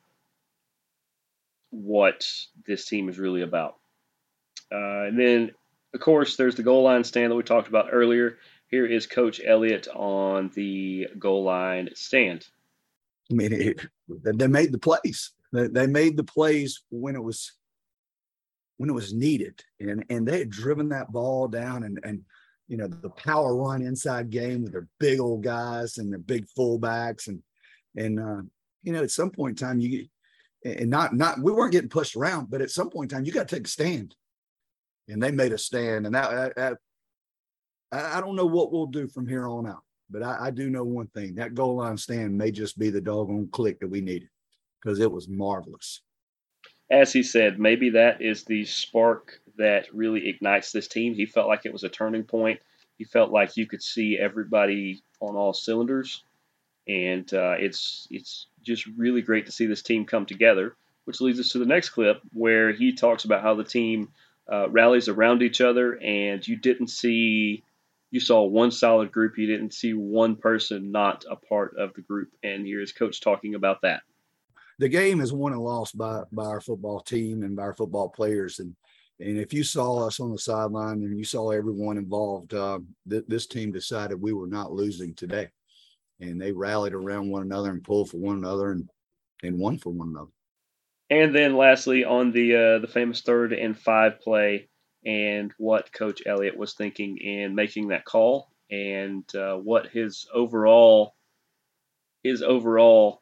what 1.70 2.26
this 2.66 2.88
team 2.88 3.10
is 3.10 3.18
really 3.18 3.42
about. 3.42 3.76
Uh, 4.72 5.08
and 5.08 5.20
then, 5.20 5.52
of 5.94 6.00
course, 6.00 6.36
there's 6.36 6.56
the 6.56 6.64
goal 6.64 6.84
line 6.84 7.04
stand 7.04 7.32
that 7.32 7.36
we 7.36 7.44
talked 7.44 7.68
about 7.68 7.90
earlier. 7.92 8.38
Here 8.70 8.86
is 8.86 9.08
Coach 9.08 9.40
Elliott 9.46 9.88
on 9.88 10.52
the 10.54 11.08
goal 11.18 11.44
line 11.44 11.90
stand. 11.94 12.46
I 13.32 13.34
mean, 13.34 13.54
it, 13.54 13.86
they 14.08 14.48
made 14.48 14.72
the 14.72 14.78
plays. 14.78 15.32
They, 15.54 15.68
they 15.68 15.88
made 15.88 16.18
the 16.18 16.24
plays 16.24 16.82
when 16.90 17.16
it 17.16 17.24
was 17.24 17.54
when 18.78 18.90
it 18.90 18.94
was 18.94 19.14
needed, 19.14 19.64
and 19.80 20.06
and 20.10 20.28
they 20.28 20.40
had 20.40 20.50
driven 20.50 20.90
that 20.90 21.12
ball 21.12 21.48
down 21.48 21.84
and 21.84 22.00
and 22.04 22.24
you 22.68 22.78
know, 22.78 22.88
the 22.88 23.10
power 23.10 23.56
run 23.56 23.82
inside 23.82 24.30
game 24.30 24.64
with 24.64 24.74
their 24.74 24.88
big 25.00 25.20
old 25.20 25.44
guys 25.44 25.98
and 25.98 26.12
their 26.12 26.20
big 26.20 26.46
fullbacks. 26.58 27.28
And, 27.28 27.42
and, 27.96 28.20
uh, 28.20 28.42
you 28.84 28.94
know, 28.94 29.04
at 29.04 29.12
some 29.12 29.30
point 29.30 29.60
in 29.60 29.68
time, 29.68 29.80
you, 29.80 30.08
and 30.66 30.90
not, 30.90 31.16
not, 31.16 31.40
we 31.40 31.52
weren't 31.52 31.72
getting 31.72 31.90
pushed 31.90 32.16
around, 32.16 32.50
but 32.50 32.62
at 32.62 32.72
some 32.72 32.90
point 32.90 33.12
in 33.12 33.18
time, 33.18 33.26
you 33.26 33.32
got 33.32 33.48
to 33.48 33.56
take 33.56 33.66
a 33.66 33.70
stand. 33.70 34.16
And 35.08 35.24
they 35.24 35.32
made 35.32 35.54
a 35.54 35.58
stand. 35.58 36.06
And 36.06 36.14
that, 36.16 36.56
that, 36.58 36.78
I 37.92 38.20
don't 38.20 38.36
know 38.36 38.46
what 38.46 38.72
we'll 38.72 38.88
do 38.88 39.08
from 39.08 39.28
here 39.28 39.48
on 39.48 39.66
out, 39.66 39.84
but 40.10 40.22
I, 40.22 40.48
I 40.48 40.52
do 40.52 40.70
know 40.70 40.84
one 40.84 41.08
thing 41.08 41.36
that 41.36 41.54
goal 41.54 41.78
line 41.78 41.96
stand 41.96 42.38
may 42.38 42.52
just 42.52 42.78
be 42.78 42.90
the 42.90 43.00
doggone 43.00 43.48
click 43.54 43.80
that 43.80 43.88
we 43.88 44.02
needed 44.02 44.28
because 44.82 45.00
it 45.00 45.10
was 45.10 45.30
marvelous. 45.30 46.02
As 46.92 47.14
he 47.14 47.24
said, 47.24 47.60
maybe 47.60 47.92
that 47.92 48.22
is 48.22 48.44
the 48.44 48.66
spark 48.66 49.40
that 49.58 49.94
really 49.94 50.28
ignites 50.28 50.72
this 50.72 50.88
team. 50.88 51.14
He 51.14 51.26
felt 51.26 51.48
like 51.48 51.66
it 51.66 51.74
was 51.74 51.84
a 51.84 51.90
turning 51.90 52.24
point. 52.24 52.60
He 52.98 53.04
felt 53.04 53.32
like 53.32 53.58
you 53.58 53.68
could 53.68 53.84
see 53.84 54.18
everybody 54.20 55.02
on 55.20 55.36
all 55.36 55.54
cylinders, 55.54 56.24
and 56.88 57.32
uh, 57.34 57.56
it's 57.60 58.08
it's 58.10 58.48
just 58.64 58.88
really 58.98 59.22
great 59.22 59.46
to 59.46 59.52
see 59.52 59.68
this 59.68 59.84
team 59.84 60.06
come 60.06 60.26
together. 60.26 60.76
Which 61.06 61.22
leads 61.22 61.40
us 61.40 61.50
to 61.50 61.60
the 61.60 61.66
next 61.66 61.92
clip 61.92 62.22
where 62.34 62.74
he 62.74 62.94
talks 62.94 63.24
about 63.24 63.42
how 63.42 63.56
the 63.56 63.64
team 63.64 64.10
uh, 64.52 64.70
rallies 64.70 65.08
around 65.08 65.42
each 65.42 65.62
other, 65.62 65.98
and 66.02 66.46
you 66.46 66.58
didn't 66.58 66.88
see 66.88 67.64
you 68.10 68.20
saw 68.20 68.44
one 68.44 68.72
solid 68.72 69.12
group. 69.12 69.38
You 69.38 69.48
didn't 69.48 69.74
see 69.74 69.94
one 69.94 70.36
person 70.38 70.92
not 70.92 71.26
a 71.30 71.36
part 71.36 71.76
of 71.78 71.94
the 71.94 72.02
group, 72.02 72.30
and 72.44 72.66
here's 72.66 72.92
coach 72.92 73.22
talking 73.22 73.56
about 73.56 73.82
that. 73.82 74.02
The 74.80 74.90
game 74.90 75.22
is 75.22 75.34
won 75.34 75.54
and 75.54 75.62
lost 75.62 75.98
by 75.98 76.24
by 76.32 76.46
our 76.46 76.62
football 76.62 77.00
team 77.00 77.44
and 77.44 77.56
by 77.56 77.64
our 77.64 77.74
football 77.74 78.10
players, 78.10 78.60
and 78.60 78.76
and 79.20 79.38
if 79.38 79.52
you 79.52 79.64
saw 79.64 80.06
us 80.06 80.20
on 80.20 80.32
the 80.32 80.38
sideline 80.38 81.04
and 81.04 81.18
you 81.18 81.24
saw 81.24 81.50
everyone 81.50 81.98
involved, 81.98 82.54
uh, 82.54 82.80
th- 83.10 83.26
this 83.28 83.48
team 83.48 83.72
decided 83.72 84.22
we 84.22 84.34
were 84.34 84.48
not 84.48 84.72
losing 84.72 85.16
today. 85.16 85.50
And 86.20 86.40
they 86.40 86.52
rallied 86.52 86.94
around 86.94 87.30
one 87.30 87.44
another 87.44 87.72
and 87.72 87.84
pulled 87.84 88.10
for 88.10 88.18
one 88.18 88.38
another 88.38 88.72
and, 88.72 88.90
and 89.44 89.58
won 89.58 89.78
for 89.78 89.92
one 89.92 90.10
another. 90.10 90.32
And 91.10 91.34
then 91.34 91.56
lastly, 91.56 92.04
on 92.04 92.32
the 92.32 92.56
uh, 92.56 92.80
the 92.80 92.92
famous 92.92 93.22
third 93.22 93.54
and 93.54 93.78
five 93.78 94.20
play, 94.20 94.68
and 95.06 95.54
what 95.58 95.94
Coach 95.94 96.22
Elliott 96.26 96.58
was 96.58 96.74
thinking 96.74 97.18
in 97.18 97.56
making 97.56 97.88
that 97.90 98.04
call, 98.04 98.52
and 98.70 99.24
uh, 99.36 99.56
what 99.56 99.88
his 99.88 100.28
overall 100.34 101.16
his 102.24 102.42
overall 102.42 103.22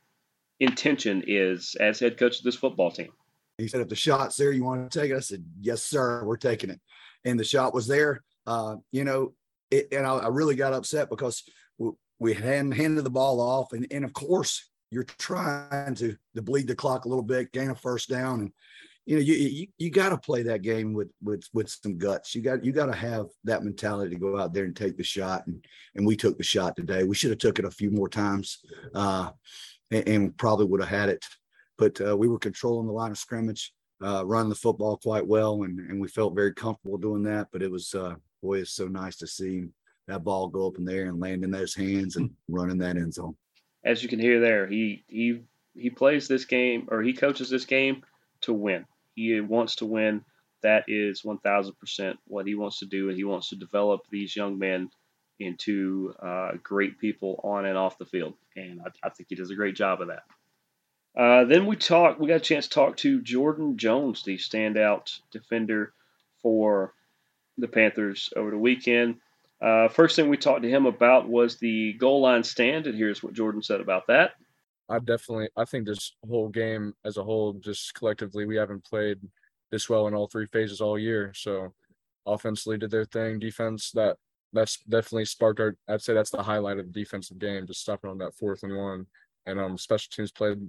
intention 0.59 1.23
is 1.27 1.75
as 1.79 1.99
head 1.99 2.17
coach 2.17 2.39
of 2.39 2.43
this 2.43 2.55
football 2.55 2.91
team. 2.91 3.11
He 3.57 3.67
said, 3.67 3.81
if 3.81 3.89
the 3.89 3.95
shot's 3.95 4.35
there, 4.35 4.51
you 4.51 4.63
want 4.63 4.89
to 4.89 4.99
take 4.99 5.11
it? 5.11 5.15
I 5.17 5.21
said, 5.21 5.43
yes, 5.61 5.83
sir, 5.83 6.23
we're 6.25 6.37
taking 6.37 6.69
it. 6.69 6.79
And 7.23 7.39
the 7.39 7.43
shot 7.43 7.73
was 7.73 7.87
there. 7.87 8.23
Uh, 8.45 8.77
you 8.91 9.03
know, 9.03 9.33
it, 9.71 9.87
and 9.91 10.05
I, 10.05 10.17
I, 10.17 10.27
really 10.27 10.55
got 10.55 10.73
upset 10.73 11.09
because 11.09 11.43
we, 11.77 11.91
we 12.19 12.33
hand, 12.33 12.73
handed 12.73 13.03
the 13.03 13.09
ball 13.09 13.39
off. 13.39 13.73
And, 13.73 13.87
and 13.89 14.05
of 14.05 14.13
course, 14.13 14.69
you're 14.91 15.03
trying 15.03 15.95
to, 15.95 16.15
to 16.35 16.41
bleed 16.41 16.67
the 16.67 16.75
clock 16.75 17.05
a 17.05 17.09
little 17.09 17.23
bit, 17.23 17.51
gain 17.51 17.71
a 17.71 17.75
first 17.75 18.09
down. 18.09 18.41
And, 18.41 18.51
you 19.05 19.15
know, 19.15 19.21
you, 19.21 19.33
you, 19.33 19.67
you 19.77 19.89
got 19.89 20.09
to 20.09 20.17
play 20.17 20.43
that 20.43 20.61
game 20.61 20.93
with, 20.93 21.09
with, 21.23 21.43
with 21.53 21.69
some 21.69 21.97
guts. 21.97 22.35
You 22.35 22.41
got, 22.41 22.63
you 22.63 22.71
got 22.71 22.87
to 22.87 22.95
have 22.95 23.27
that 23.45 23.63
mentality 23.63 24.13
to 24.13 24.19
go 24.19 24.37
out 24.37 24.53
there 24.53 24.65
and 24.65 24.75
take 24.75 24.97
the 24.97 25.03
shot. 25.03 25.47
And, 25.47 25.65
and 25.95 26.05
we 26.05 26.15
took 26.15 26.37
the 26.37 26.43
shot 26.43 26.75
today. 26.75 27.03
We 27.03 27.15
should 27.15 27.31
have 27.31 27.39
took 27.39 27.57
it 27.57 27.65
a 27.65 27.71
few 27.71 27.89
more 27.89 28.09
times 28.09 28.59
uh, 28.93 29.31
and, 29.91 30.07
and 30.07 30.37
probably 30.37 30.65
would 30.65 30.81
have 30.81 30.89
had 30.89 31.09
it 31.09 31.25
but 31.77 31.99
uh, 32.01 32.15
we 32.15 32.27
were 32.27 32.39
controlling 32.39 32.87
the 32.87 32.93
line 32.93 33.11
of 33.11 33.17
scrimmage, 33.17 33.73
uh, 34.03 34.25
running 34.25 34.49
the 34.49 34.55
football 34.55 34.97
quite 34.97 35.25
well, 35.25 35.63
and, 35.63 35.79
and 35.79 35.99
we 35.99 36.07
felt 36.07 36.35
very 36.35 36.53
comfortable 36.53 36.97
doing 36.97 37.23
that. 37.23 37.47
But 37.51 37.61
it 37.61 37.71
was, 37.71 37.93
uh, 37.93 38.15
boy, 38.41 38.59
it's 38.59 38.71
so 38.71 38.87
nice 38.87 39.17
to 39.17 39.27
see 39.27 39.67
that 40.07 40.23
ball 40.23 40.47
go 40.47 40.67
up 40.67 40.77
in 40.77 40.85
there 40.85 41.05
and 41.05 41.19
land 41.19 41.43
in 41.43 41.51
those 41.51 41.73
hands 41.73 42.15
and 42.15 42.29
run 42.47 42.69
in 42.69 42.77
that 42.79 42.97
end 42.97 43.13
zone. 43.13 43.35
As 43.83 44.01
you 44.01 44.09
can 44.09 44.19
hear 44.19 44.39
there, 44.39 44.67
he 44.67 45.03
he 45.07 45.41
he 45.75 45.89
plays 45.89 46.27
this 46.27 46.45
game 46.45 46.87
or 46.89 47.01
he 47.01 47.13
coaches 47.13 47.49
this 47.49 47.65
game 47.65 48.03
to 48.41 48.53
win. 48.53 48.85
He 49.15 49.39
wants 49.41 49.75
to 49.77 49.85
win. 49.85 50.23
That 50.63 50.85
is 50.87 51.21
1000% 51.21 52.15
what 52.25 52.47
he 52.47 52.55
wants 52.55 52.79
to 52.79 52.85
do, 52.85 53.09
and 53.09 53.17
he 53.17 53.23
wants 53.23 53.49
to 53.49 53.55
develop 53.55 54.01
these 54.09 54.35
young 54.35 54.57
men 54.57 54.89
into 55.39 56.13
uh, 56.23 56.53
great 56.63 56.97
people 56.97 57.39
on 57.43 57.65
and 57.65 57.77
off 57.77 57.97
the 57.97 58.05
field. 58.05 58.33
And 58.55 58.81
I, 58.81 59.07
I 59.07 59.09
think 59.09 59.29
he 59.29 59.35
does 59.35 59.51
a 59.51 59.55
great 59.55 59.75
job 59.75 60.01
of 60.01 60.07
that. 60.07 60.23
Uh, 61.15 61.45
then 61.45 61.65
we 61.65 61.75
talked. 61.75 62.19
We 62.19 62.27
got 62.27 62.35
a 62.35 62.39
chance 62.39 62.67
to 62.67 62.73
talk 62.73 62.97
to 62.97 63.21
Jordan 63.21 63.77
Jones, 63.77 64.23
the 64.23 64.37
standout 64.37 65.19
defender 65.31 65.93
for 66.41 66.93
the 67.57 67.67
Panthers 67.67 68.31
over 68.35 68.51
the 68.51 68.57
weekend. 68.57 69.15
Uh, 69.61 69.87
first 69.87 70.15
thing 70.15 70.27
we 70.27 70.37
talked 70.37 70.63
to 70.63 70.69
him 70.69 70.85
about 70.85 71.29
was 71.29 71.57
the 71.57 71.93
goal 71.93 72.21
line 72.21 72.43
stand, 72.43 72.87
and 72.87 72.97
here's 72.97 73.23
what 73.23 73.33
Jordan 73.33 73.63
said 73.63 73.79
about 73.79 74.07
that. 74.07 74.31
I 74.89 74.99
definitely, 74.99 75.49
I 75.55 75.65
think 75.65 75.87
this 75.87 76.11
whole 76.27 76.49
game 76.49 76.93
as 77.05 77.17
a 77.17 77.23
whole, 77.23 77.53
just 77.53 77.93
collectively, 77.93 78.45
we 78.45 78.57
haven't 78.57 78.83
played 78.83 79.17
this 79.71 79.89
well 79.89 80.07
in 80.07 80.13
all 80.13 80.27
three 80.27 80.45
phases 80.47 80.81
all 80.81 80.99
year. 80.99 81.31
So, 81.33 81.73
offensively 82.25 82.77
did 82.77 82.91
their 82.91 83.05
thing. 83.05 83.39
Defense 83.39 83.91
that 83.91 84.17
that's 84.53 84.77
definitely 84.89 85.25
sparked 85.25 85.59
our. 85.59 85.75
I'd 85.87 86.01
say 86.01 86.13
that's 86.13 86.29
the 86.29 86.43
highlight 86.43 86.77
of 86.77 86.91
the 86.91 86.99
defensive 86.99 87.39
game, 87.39 87.65
just 87.65 87.81
stopping 87.81 88.09
on 88.09 88.17
that 88.19 88.35
fourth 88.35 88.63
and 88.63 88.75
one. 88.75 89.07
And 89.47 89.59
um, 89.59 89.77
special 89.77 90.09
teams 90.11 90.31
played 90.31 90.59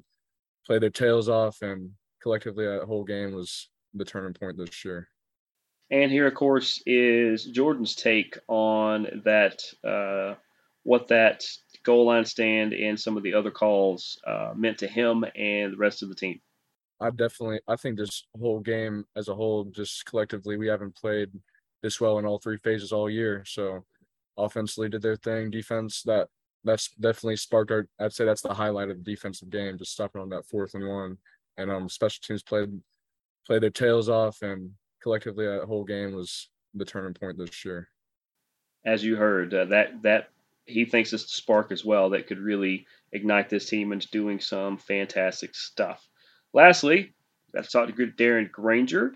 play 0.66 0.78
their 0.78 0.90
tails 0.90 1.28
off, 1.28 1.62
and 1.62 1.90
collectively 2.22 2.66
that 2.66 2.84
whole 2.84 3.04
game 3.04 3.32
was 3.32 3.68
the 3.94 4.04
turning 4.04 4.34
point 4.34 4.56
this 4.56 4.84
year. 4.84 5.08
And 5.90 6.10
here, 6.10 6.26
of 6.26 6.34
course, 6.34 6.82
is 6.84 7.44
Jordan's 7.44 7.94
take 7.94 8.36
on 8.48 9.22
that, 9.24 9.62
uh, 9.86 10.34
what 10.82 11.08
that 11.08 11.44
goal 11.84 12.06
line 12.06 12.24
stand 12.24 12.72
and 12.72 12.98
some 12.98 13.16
of 13.16 13.22
the 13.22 13.34
other 13.34 13.52
calls 13.52 14.18
uh, 14.26 14.52
meant 14.56 14.78
to 14.78 14.88
him 14.88 15.24
and 15.36 15.72
the 15.72 15.78
rest 15.78 16.02
of 16.02 16.08
the 16.08 16.14
team. 16.14 16.40
I 17.00 17.10
definitely, 17.10 17.60
I 17.68 17.76
think 17.76 17.98
this 17.98 18.24
whole 18.38 18.60
game 18.60 19.04
as 19.14 19.28
a 19.28 19.34
whole, 19.34 19.64
just 19.64 20.04
collectively, 20.06 20.56
we 20.56 20.66
haven't 20.66 20.96
played 20.96 21.30
this 21.82 22.00
well 22.00 22.18
in 22.18 22.26
all 22.26 22.38
three 22.38 22.56
phases 22.56 22.90
all 22.90 23.08
year. 23.08 23.44
So, 23.46 23.84
offensively 24.36 24.88
did 24.88 25.02
their 25.02 25.16
thing. 25.16 25.50
Defense 25.50 26.02
that 26.02 26.28
that's 26.66 26.90
definitely 27.00 27.36
sparked 27.36 27.70
our. 27.70 27.88
I'd 27.98 28.12
say 28.12 28.24
that's 28.24 28.42
the 28.42 28.52
highlight 28.52 28.90
of 28.90 29.02
the 29.02 29.10
defensive 29.10 29.50
game, 29.50 29.78
just 29.78 29.92
stopping 29.92 30.20
on 30.20 30.28
that 30.30 30.46
fourth 30.46 30.74
and 30.74 30.86
one. 30.86 31.16
And 31.56 31.70
um, 31.70 31.88
special 31.88 32.20
teams 32.22 32.42
played 32.42 32.78
played 33.46 33.62
their 33.62 33.70
tails 33.70 34.08
off, 34.08 34.42
and 34.42 34.72
collectively 35.02 35.46
that 35.46 35.64
whole 35.64 35.84
game 35.84 36.14
was 36.14 36.50
the 36.74 36.84
turning 36.84 37.14
point 37.14 37.38
this 37.38 37.64
year. 37.64 37.88
As 38.84 39.02
you 39.02 39.16
heard, 39.16 39.54
uh, 39.54 39.64
that 39.66 40.02
that 40.02 40.30
he 40.66 40.84
thinks 40.84 41.12
it's 41.12 41.24
the 41.24 41.28
spark 41.30 41.70
as 41.70 41.84
well 41.84 42.10
that 42.10 42.26
could 42.26 42.40
really 42.40 42.86
ignite 43.12 43.48
this 43.48 43.68
team 43.68 43.92
into 43.92 44.08
doing 44.10 44.40
some 44.40 44.76
fantastic 44.76 45.54
stuff. 45.54 46.06
Lastly, 46.52 47.14
let's 47.54 47.70
talk 47.70 47.88
to 47.88 47.92
Darren 47.94 48.50
Grainger. 48.50 49.14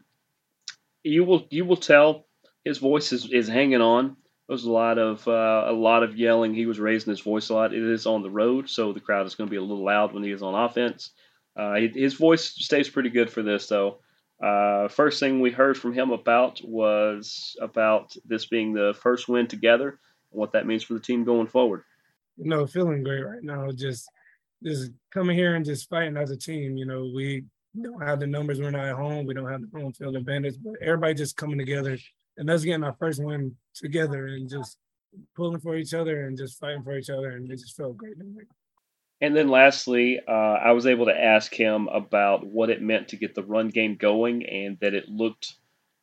You 1.02 1.24
will 1.24 1.46
you 1.50 1.64
will 1.64 1.76
tell 1.76 2.26
his 2.64 2.78
voice 2.78 3.12
is, 3.12 3.30
is 3.30 3.48
hanging 3.48 3.80
on. 3.80 4.16
There's 4.50 4.64
a 4.64 4.72
lot 4.72 4.98
of 4.98 5.28
uh, 5.28 5.66
a 5.68 5.72
lot 5.72 6.02
of 6.02 6.16
yelling. 6.16 6.52
He 6.52 6.66
was 6.66 6.80
raising 6.80 7.12
his 7.12 7.20
voice 7.20 7.50
a 7.50 7.54
lot. 7.54 7.72
It 7.72 7.84
is 7.84 8.04
on 8.04 8.20
the 8.20 8.30
road, 8.30 8.68
so 8.68 8.92
the 8.92 8.98
crowd 8.98 9.24
is 9.24 9.36
going 9.36 9.46
to 9.46 9.50
be 9.50 9.58
a 9.58 9.62
little 9.62 9.84
loud 9.84 10.12
when 10.12 10.24
he 10.24 10.32
is 10.32 10.42
on 10.42 10.56
offense. 10.56 11.12
Uh, 11.56 11.76
his 11.94 12.14
voice 12.14 12.46
stays 12.46 12.88
pretty 12.88 13.10
good 13.10 13.30
for 13.30 13.44
this, 13.44 13.68
though. 13.68 14.00
Uh, 14.42 14.88
first 14.88 15.20
thing 15.20 15.38
we 15.38 15.52
heard 15.52 15.78
from 15.78 15.92
him 15.92 16.10
about 16.10 16.60
was 16.64 17.54
about 17.60 18.16
this 18.24 18.46
being 18.46 18.72
the 18.72 18.92
first 19.00 19.28
win 19.28 19.46
together 19.46 19.90
and 20.32 20.40
what 20.40 20.50
that 20.50 20.66
means 20.66 20.82
for 20.82 20.94
the 20.94 21.00
team 21.00 21.22
going 21.22 21.46
forward. 21.46 21.84
You 22.36 22.48
know, 22.48 22.66
feeling 22.66 23.04
great 23.04 23.24
right 23.24 23.44
now. 23.44 23.70
Just 23.70 24.10
just 24.64 24.90
coming 25.12 25.36
here 25.36 25.54
and 25.54 25.64
just 25.64 25.88
fighting 25.88 26.16
as 26.16 26.32
a 26.32 26.36
team. 26.36 26.76
You 26.76 26.86
know, 26.86 27.08
we 27.14 27.44
don't 27.80 28.02
have 28.02 28.18
the 28.18 28.26
numbers. 28.26 28.58
We're 28.58 28.72
not 28.72 28.86
at 28.86 28.96
home. 28.96 29.26
We 29.26 29.34
don't 29.34 29.48
have 29.48 29.60
the 29.60 29.78
home 29.78 29.92
field 29.92 30.16
advantage, 30.16 30.56
but 30.60 30.74
everybody 30.82 31.14
just 31.14 31.36
coming 31.36 31.56
together 31.56 31.96
and 32.36 32.50
us 32.50 32.64
getting 32.64 32.84
our 32.84 32.96
first 32.98 33.22
win 33.22 33.54
together 33.74 34.28
and 34.28 34.48
just 34.48 34.78
pulling 35.34 35.60
for 35.60 35.76
each 35.76 35.94
other 35.94 36.26
and 36.26 36.36
just 36.36 36.58
fighting 36.58 36.82
for 36.82 36.96
each 36.96 37.10
other. 37.10 37.30
And 37.30 37.50
it 37.50 37.58
just 37.58 37.76
felt 37.76 37.96
great. 37.96 38.14
And 39.20 39.36
then 39.36 39.48
lastly, 39.48 40.20
uh, 40.26 40.30
I 40.30 40.72
was 40.72 40.86
able 40.86 41.06
to 41.06 41.18
ask 41.18 41.52
him 41.52 41.88
about 41.88 42.46
what 42.46 42.70
it 42.70 42.80
meant 42.80 43.08
to 43.08 43.16
get 43.16 43.34
the 43.34 43.42
run 43.42 43.68
game 43.68 43.96
going 43.96 44.46
and 44.46 44.78
that 44.80 44.94
it 44.94 45.08
looked 45.08 45.54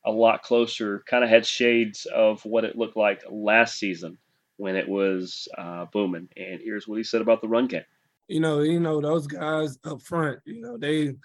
a 0.06 0.12
lot 0.12 0.44
closer, 0.44 1.04
kind 1.10 1.24
of 1.24 1.30
had 1.30 1.46
shades 1.46 2.06
of 2.06 2.44
what 2.46 2.64
it 2.64 2.78
looked 2.78 2.96
like 2.96 3.24
last 3.30 3.80
season 3.80 4.18
when 4.58 4.76
it 4.76 4.88
was 4.88 5.48
uh, 5.58 5.86
booming. 5.92 6.30
And 6.38 6.60
here's 6.64 6.88
what 6.88 6.98
he 6.98 7.04
said 7.04 7.22
about 7.22 7.42
the 7.42 7.48
run 7.48 7.68
game. 7.68 7.84
You 8.28 8.40
know, 8.40 8.60
you 8.62 8.80
know 8.80 9.02
those 9.02 9.26
guys 9.26 9.80
up 9.86 10.02
front. 10.02 10.40
You 10.46 10.62
know 10.62 10.78
they 10.78 11.16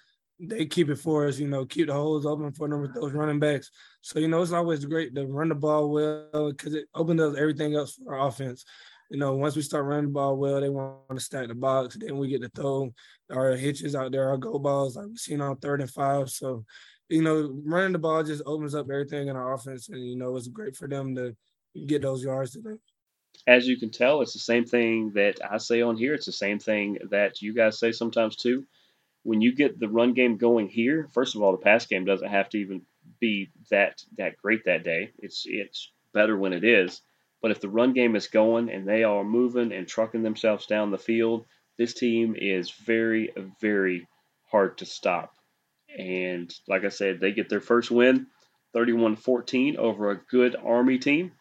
they 0.42 0.66
keep 0.66 0.88
it 0.88 0.96
for 0.96 1.26
us. 1.26 1.38
You 1.38 1.48
know, 1.48 1.64
keep 1.64 1.86
the 1.86 1.94
holes 1.94 2.26
open 2.26 2.52
for 2.52 2.68
them 2.68 2.82
with 2.82 2.94
those 2.94 3.12
running 3.12 3.38
backs. 3.38 3.70
So 4.00 4.18
you 4.18 4.28
know 4.28 4.42
it's 4.42 4.52
always 4.52 4.84
great 4.84 5.14
to 5.14 5.26
run 5.26 5.48
the 5.48 5.54
ball 5.54 5.90
well 5.90 6.50
because 6.50 6.74
it 6.74 6.86
opens 6.94 7.20
up 7.20 7.36
everything 7.36 7.74
else 7.74 7.94
for 7.94 8.16
our 8.16 8.28
offense 8.28 8.64
you 9.12 9.18
know, 9.18 9.34
once 9.34 9.54
we 9.54 9.60
start 9.60 9.84
running 9.84 10.06
the 10.06 10.10
ball 10.12 10.38
well, 10.38 10.58
they 10.58 10.70
want 10.70 10.96
to 11.10 11.20
stack 11.20 11.48
the 11.48 11.54
box. 11.54 11.98
Then 12.00 12.16
we 12.16 12.28
get 12.28 12.40
to 12.40 12.48
throw 12.48 12.94
our 13.30 13.54
hitches 13.56 13.94
out 13.94 14.10
there, 14.10 14.30
our 14.30 14.38
go 14.38 14.58
balls 14.58 14.96
like 14.96 15.06
we've 15.06 15.18
seen 15.18 15.42
on 15.42 15.58
third 15.58 15.82
and 15.82 15.90
five. 15.90 16.30
So, 16.30 16.64
you 17.10 17.20
know, 17.20 17.54
running 17.62 17.92
the 17.92 17.98
ball 17.98 18.22
just 18.22 18.42
opens 18.46 18.74
up 18.74 18.86
everything 18.90 19.28
in 19.28 19.36
our 19.36 19.52
offense. 19.52 19.90
And, 19.90 20.02
you 20.02 20.16
know, 20.16 20.34
it's 20.34 20.48
great 20.48 20.74
for 20.76 20.88
them 20.88 21.14
to 21.16 21.36
get 21.86 22.00
those 22.00 22.24
yards 22.24 22.52
today. 22.52 22.78
As 23.46 23.68
you 23.68 23.76
can 23.76 23.90
tell, 23.90 24.22
it's 24.22 24.32
the 24.32 24.38
same 24.38 24.64
thing 24.64 25.10
that 25.10 25.36
I 25.48 25.58
say 25.58 25.82
on 25.82 25.98
here. 25.98 26.14
It's 26.14 26.24
the 26.24 26.32
same 26.32 26.58
thing 26.58 26.96
that 27.10 27.42
you 27.42 27.52
guys 27.52 27.78
say 27.78 27.92
sometimes 27.92 28.36
too. 28.36 28.64
When 29.22 29.40
you 29.40 29.54
get 29.54 29.78
the 29.78 29.88
run 29.88 30.14
game 30.14 30.36
going 30.36 30.68
here, 30.68 31.08
first 31.12 31.36
of 31.36 31.42
all, 31.42 31.52
the 31.52 31.58
pass 31.58 31.86
game 31.86 32.04
doesn't 32.04 32.28
have 32.28 32.48
to 32.50 32.58
even 32.58 32.82
be 33.20 33.50
that 33.70 34.02
that 34.18 34.36
great 34.36 34.64
that 34.64 34.84
day. 34.84 35.12
It's 35.18 35.44
it's 35.46 35.92
better 36.12 36.36
when 36.36 36.52
it 36.52 36.64
is 36.64 37.00
but 37.42 37.50
if 37.50 37.60
the 37.60 37.68
run 37.68 37.92
game 37.92 38.14
is 38.14 38.28
going 38.28 38.70
and 38.70 38.86
they 38.86 39.02
are 39.02 39.24
moving 39.24 39.72
and 39.72 39.86
trucking 39.86 40.22
themselves 40.22 40.66
down 40.66 40.92
the 40.92 40.98
field, 40.98 41.44
this 41.76 41.92
team 41.92 42.36
is 42.38 42.70
very, 42.70 43.32
very 43.60 44.06
hard 44.48 44.78
to 44.78 44.86
stop. 44.86 45.34
And 45.98 46.54
like 46.68 46.84
I 46.84 46.88
said, 46.88 47.18
they 47.18 47.32
get 47.32 47.48
their 47.48 47.60
first 47.60 47.90
win 47.90 48.28
31 48.72 49.16
14 49.16 49.76
over 49.76 50.10
a 50.10 50.20
good 50.30 50.54
Army 50.56 50.98
team. 50.98 51.32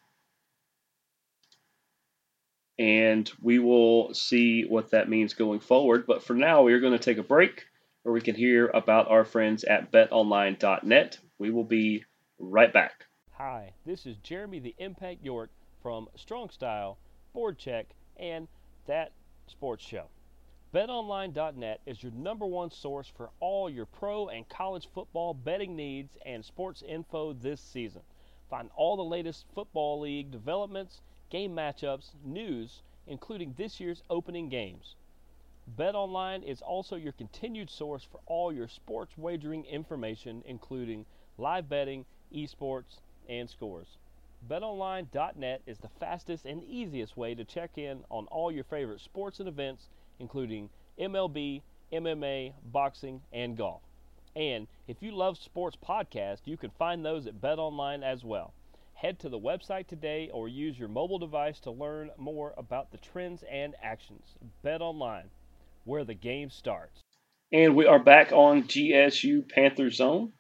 And 2.80 3.32
we 3.40 3.60
will 3.60 4.16
see 4.16 4.64
what 4.64 4.92
that 4.92 5.08
means 5.08 5.36
going 5.36 5.60
forward. 5.60 6.08
But 6.08 6.24
for 6.24 6.34
now, 6.34 6.64
we 6.64 6.74
are 6.74 6.80
going 6.80 6.98
to 6.98 7.00
take 7.00 7.20
a 7.20 7.24
break 7.24 7.66
where 8.04 8.14
we 8.14 8.22
can 8.22 8.36
hear 8.36 8.68
about 8.74 9.10
our 9.10 9.24
friends 9.24 9.64
at 9.64 9.92
betonline.net. 9.92 11.20
We 11.38 11.52
will 11.52 11.64
be 11.64 12.04
right 12.40 12.74
back. 12.74 13.06
Hi, 13.34 13.74
this 13.86 14.06
is 14.06 14.18
Jeremy 14.18 14.60
the 14.60 14.76
Impact 14.80 15.24
York 15.24 15.52
from 15.82 16.08
Strong 16.16 16.50
Style, 16.50 16.98
Board 17.34 17.58
Check, 17.58 17.88
and 18.18 18.48
That 18.88 19.12
Sports 19.48 19.86
Show. 19.86 20.06
BetOnline.net 20.74 21.82
is 21.86 22.02
your 22.02 22.14
number 22.14 22.46
one 22.46 22.72
source 22.72 23.12
for 23.16 23.30
all 23.40 23.70
your 23.70 23.86
pro 23.86 24.30
and 24.30 24.48
college 24.48 24.88
football 24.94 25.34
betting 25.34 25.76
needs 25.76 26.18
and 26.26 26.44
sports 26.44 26.82
info 26.88 27.34
this 27.34 27.60
season. 27.60 28.02
Find 28.50 28.70
all 28.76 28.96
the 28.96 29.04
latest 29.04 29.46
football 29.54 30.00
league 30.00 30.32
developments, 30.32 31.02
game 31.30 31.56
matchups, 31.56 32.12
news, 32.24 32.84
including 33.06 33.54
this 33.58 33.80
year's 33.80 34.04
opening 34.10 34.50
games. 34.50 34.96
BetOnline 35.78 36.44
is 36.44 36.62
also 36.62 36.96
your 36.96 37.14
continued 37.14 37.70
source 37.70 38.04
for 38.04 38.20
all 38.26 38.52
your 38.52 38.68
sports 38.68 39.18
wagering 39.18 39.64
information, 39.66 40.44
including 40.46 41.06
live 41.38 41.70
betting, 41.70 42.06
esports, 42.34 43.00
and 43.30 43.50
scores. 43.50 43.98
BetOnline.net 44.50 45.62
is 45.66 45.78
the 45.78 45.88
fastest 45.88 46.46
and 46.46 46.64
easiest 46.64 47.16
way 47.16 47.36
to 47.36 47.46
check 47.46 47.78
in 47.78 48.04
on 48.10 48.26
all 48.28 48.52
your 48.52 48.64
favorite 48.64 49.02
sports 49.02 49.40
and 49.40 49.48
events, 49.48 49.88
including 50.20 50.70
MLB, 51.00 51.62
MMA, 51.94 52.54
boxing, 52.66 53.22
and 53.32 53.56
golf. 53.56 53.82
And 54.36 54.68
if 54.88 55.02
you 55.02 55.12
love 55.12 55.38
sports 55.38 55.78
podcasts, 55.78 56.46
you 56.46 56.58
can 56.58 56.72
find 56.72 57.06
those 57.06 57.28
at 57.28 57.40
BetOnline 57.40 58.04
as 58.04 58.24
well. 58.24 58.54
Head 58.94 59.20
to 59.20 59.30
the 59.30 59.40
website 59.40 59.88
today 59.88 60.30
or 60.34 60.48
use 60.48 60.78
your 60.78 60.90
mobile 60.90 61.20
device 61.20 61.60
to 61.62 61.72
learn 61.72 62.12
more 62.18 62.54
about 62.58 62.92
the 62.92 62.98
trends 62.98 63.44
and 63.44 63.76
actions. 63.82 64.36
BetOnline, 64.64 65.30
where 65.84 66.04
the 66.04 66.14
game 66.14 66.50
starts. 66.50 67.02
And 67.52 67.76
we 67.76 67.86
are 67.86 68.00
back 68.00 68.32
on 68.32 68.64
GSU 68.64 69.50
Panther 69.50 69.90
Zone. 69.90 70.32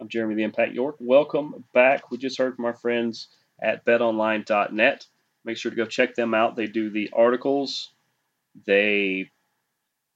I'm 0.00 0.08
Jeremy 0.08 0.34
the 0.34 0.42
Impact 0.42 0.74
York. 0.74 0.96
Welcome 1.00 1.64
back. 1.72 2.10
We 2.10 2.18
just 2.18 2.38
heard 2.38 2.56
from 2.56 2.64
our 2.64 2.74
friends 2.74 3.28
at 3.60 3.84
betonline.net. 3.84 5.06
Make 5.44 5.56
sure 5.56 5.70
to 5.70 5.76
go 5.76 5.86
check 5.86 6.14
them 6.14 6.34
out. 6.34 6.56
They 6.56 6.66
do 6.66 6.90
the 6.90 7.10
articles, 7.12 7.92
they 8.66 9.30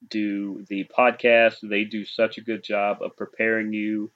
do 0.09 0.64
the 0.68 0.85
podcast. 0.85 1.57
They 1.62 1.85
do 1.85 2.05
such 2.05 2.38
a 2.38 2.42
good 2.42 2.62
job 2.62 2.98
of 3.00 3.16
preparing 3.16 3.72
you 3.72 4.11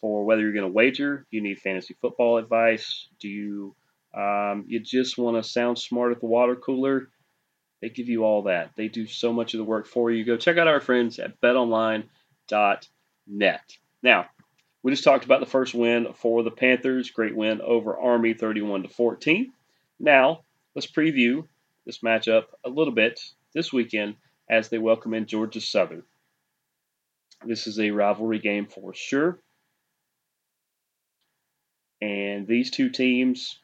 for 0.00 0.24
whether 0.24 0.42
you're 0.42 0.52
going 0.52 0.62
to 0.62 0.72
wager, 0.72 1.26
you 1.30 1.40
need 1.40 1.60
fantasy 1.60 1.94
football 2.00 2.38
advice, 2.38 3.08
do 3.20 3.28
you 3.28 3.76
um, 4.14 4.66
you 4.68 4.80
just 4.80 5.16
want 5.16 5.42
to 5.42 5.48
sound 5.48 5.78
smart 5.78 6.12
at 6.12 6.20
the 6.20 6.26
water 6.26 6.54
cooler. 6.54 7.08
They 7.82 7.90
give 7.90 8.08
you 8.08 8.24
all 8.24 8.42
that. 8.42 8.70
They 8.76 8.86
do 8.86 9.06
so 9.08 9.32
much 9.32 9.52
of 9.54 9.58
the 9.58 9.64
work 9.64 9.86
for 9.86 10.10
you. 10.10 10.24
Go 10.24 10.36
check 10.36 10.56
out 10.56 10.68
our 10.68 10.80
friends 10.80 11.18
at 11.18 11.40
betonline.net. 11.40 12.06
Now, 14.02 14.26
we 14.84 14.92
just 14.92 15.04
talked 15.04 15.24
about 15.24 15.40
the 15.40 15.46
first 15.46 15.74
win 15.74 16.12
for 16.14 16.44
the 16.44 16.50
Panthers. 16.52 17.10
Great 17.10 17.34
win 17.36 17.60
over 17.60 17.98
Army 17.98 18.34
31 18.34 18.84
to 18.84 18.88
14. 18.88 19.52
Now, 19.98 20.42
let's 20.76 20.86
preview 20.86 21.44
this 21.84 21.98
matchup 21.98 22.44
a 22.64 22.70
little 22.70 22.94
bit 22.94 23.20
this 23.52 23.72
weekend 23.72 24.14
as 24.48 24.68
they 24.68 24.78
welcome 24.78 25.12
in 25.12 25.26
Georgia 25.26 25.60
Southern. 25.60 26.04
This 27.44 27.66
is 27.66 27.80
a 27.80 27.90
rivalry 27.90 28.38
game 28.38 28.66
for 28.66 28.94
sure. 28.94 29.40
And 32.00 32.46
these 32.46 32.70
two 32.70 32.90
teams 32.90 33.58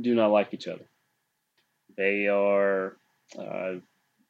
do 0.00 0.14
not 0.14 0.30
like 0.30 0.54
each 0.54 0.66
other. 0.66 0.86
They 1.96 2.28
are 2.28 2.96
uh, 3.38 3.74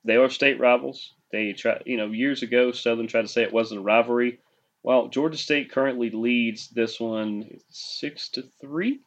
they 0.04 0.16
are 0.16 0.30
state 0.30 0.60
rivals. 0.60 1.14
They 1.32 1.52
try, 1.52 1.80
you 1.86 1.96
know, 1.96 2.06
years 2.12 2.42
ago 2.42 2.72
Southern 2.72 3.08
tried 3.08 3.22
to 3.22 3.28
say 3.28 3.42
it 3.42 3.52
wasn't 3.52 3.80
a 3.80 3.84
rivalry. 3.84 4.40
Well, 4.82 5.08
Georgia 5.08 5.36
State 5.38 5.72
currently 5.72 6.10
leads 6.10 6.68
this 6.70 7.00
one 7.00 7.58
six 7.70 8.28
to 8.30 8.42
three, 8.60 9.00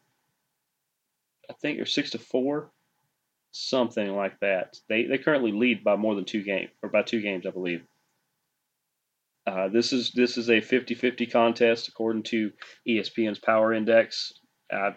I 1.50 1.54
think, 1.54 1.80
or 1.80 1.86
six 1.86 2.10
to 2.10 2.18
four. 2.18 2.70
something 3.52 4.14
like 4.16 4.38
that. 4.40 4.76
They 4.88 5.04
they 5.04 5.18
currently 5.18 5.52
lead 5.52 5.84
by 5.84 5.96
more 5.96 6.14
than 6.14 6.24
two 6.24 6.42
games 6.42 6.70
or 6.82 6.88
by 6.90 7.02
two 7.02 7.20
games, 7.22 7.46
I 7.46 7.50
believe. 7.50 7.82
Uh, 9.46 9.68
this 9.68 9.92
is 9.92 10.12
this 10.12 10.38
is 10.38 10.48
a 10.50 10.60
50-50 10.60 11.30
contest 11.32 11.88
according 11.88 12.24
to 12.24 12.52
ESPN's 12.88 13.38
Power 13.38 13.72
Index. 13.72 14.32
Uh, 14.72 14.92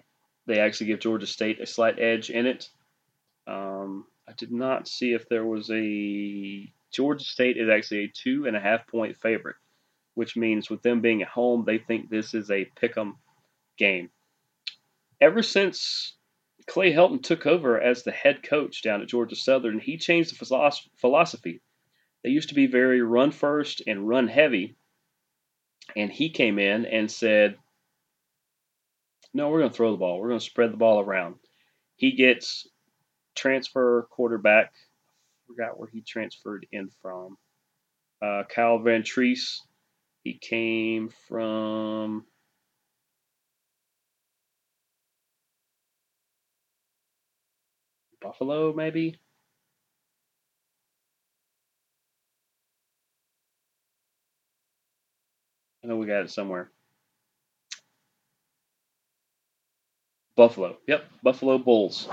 they 0.48 0.60
actually 0.60 0.88
give 0.88 1.00
Georgia 1.00 1.26
State 1.28 1.62
a 1.62 1.66
slight 1.66 2.00
edge 2.00 2.30
in 2.30 2.46
it. 2.46 2.70
Um, 3.48 4.06
I 4.28 4.34
did 4.34 4.52
not 4.52 4.88
see 4.88 5.14
if 5.14 5.28
there 5.28 5.46
was 5.46 5.70
a 5.72 6.74
Georgia 6.92 7.26
State 7.26 7.58
is 7.58 7.70
actually 7.70 8.06
a 8.06 8.12
two 8.14 8.46
and 8.46 8.56
a 8.56 8.60
half 8.60 8.88
point 8.88 9.18
favorite, 9.18 9.58
which 10.14 10.38
means 10.38 10.70
with 10.70 10.82
them 10.82 11.02
being 11.02 11.22
at 11.22 11.28
home, 11.28 11.66
they 11.66 11.78
think 11.78 12.10
this 12.10 12.34
is 12.34 12.50
a 12.52 12.66
pick 12.66 12.98
'em 12.98 13.18
game. 13.78 14.12
Ever 15.20 15.42
since 15.42 16.16
Clay 16.68 16.94
Helton 16.94 17.22
took 17.22 17.46
over 17.46 17.82
as 17.82 18.04
the 18.04 18.12
head 18.12 18.44
coach 18.44 18.82
down 18.82 19.02
at 19.02 19.08
Georgia 19.08 19.36
Southern, 19.36 19.80
he 19.80 19.98
changed 19.98 20.32
the 20.32 20.72
philosophy. 20.96 21.62
They 22.24 22.30
used 22.30 22.50
to 22.50 22.56
be 22.56 22.68
very 22.68 23.02
run 23.02 23.32
first 23.32 23.82
and 23.86 24.08
run 24.08 24.28
heavy, 24.28 24.76
and 25.96 26.12
he 26.12 26.30
came 26.30 26.60
in 26.60 26.86
and 26.86 27.12
said, 27.12 27.58
"No, 29.34 29.50
we're 29.50 29.60
going 29.60 29.72
to 29.72 29.76
throw 29.76 29.92
the 29.92 29.98
ball. 29.98 30.20
We're 30.20 30.30
going 30.30 30.40
to 30.40 30.46
spread 30.46 30.72
the 30.72 30.78
ball 30.78 31.02
around." 31.02 31.40
He 31.98 32.12
gets 32.12 32.68
transfer 33.36 34.08
quarterback. 34.12 34.74
Forgot 35.48 35.80
where 35.80 35.90
he 35.90 36.02
transferred 36.02 36.66
in 36.72 36.90
from. 37.02 37.38
Uh, 38.22 38.44
Kyle 38.54 38.80
Vantrease. 38.80 39.60
He 40.24 40.34
came 40.34 41.10
from 41.28 42.26
Buffalo, 48.22 48.74
maybe. 48.74 49.18
I 55.84 55.88
know 55.88 55.98
we 55.98 56.08
got 56.08 56.22
it 56.24 56.32
somewhere. 56.32 56.72
Buffalo. 60.38 60.78
Yep, 60.88 61.04
Buffalo 61.22 61.58
Bulls. 61.58 62.08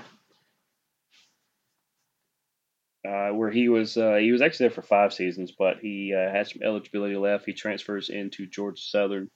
Uh, 3.07 3.31
where 3.31 3.51
he 3.51 3.71
was, 3.71 3.97
uh, 3.97 4.17
he 4.17 4.31
was 4.31 4.43
actually 4.43 4.65
there 4.65 4.75
for 4.75 4.83
five 4.83 5.15
seasons, 5.15 5.53
but 5.59 5.79
he 5.79 6.15
uh, 6.15 6.31
had 6.31 6.47
some 6.47 6.63
eligibility 6.63 7.17
left. 7.17 7.47
He 7.47 7.55
transfers 7.55 8.11
into 8.11 8.47
Georgia 8.47 8.83
Southern. 8.83 9.31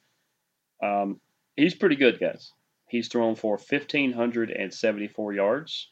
Um, 0.82 1.18
he's 1.56 1.74
pretty 1.74 1.96
good, 1.96 2.20
guys. 2.20 2.52
He's 2.90 3.08
thrown 3.08 3.36
for 3.36 3.56
1,574 3.56 5.32
yards. 5.32 5.90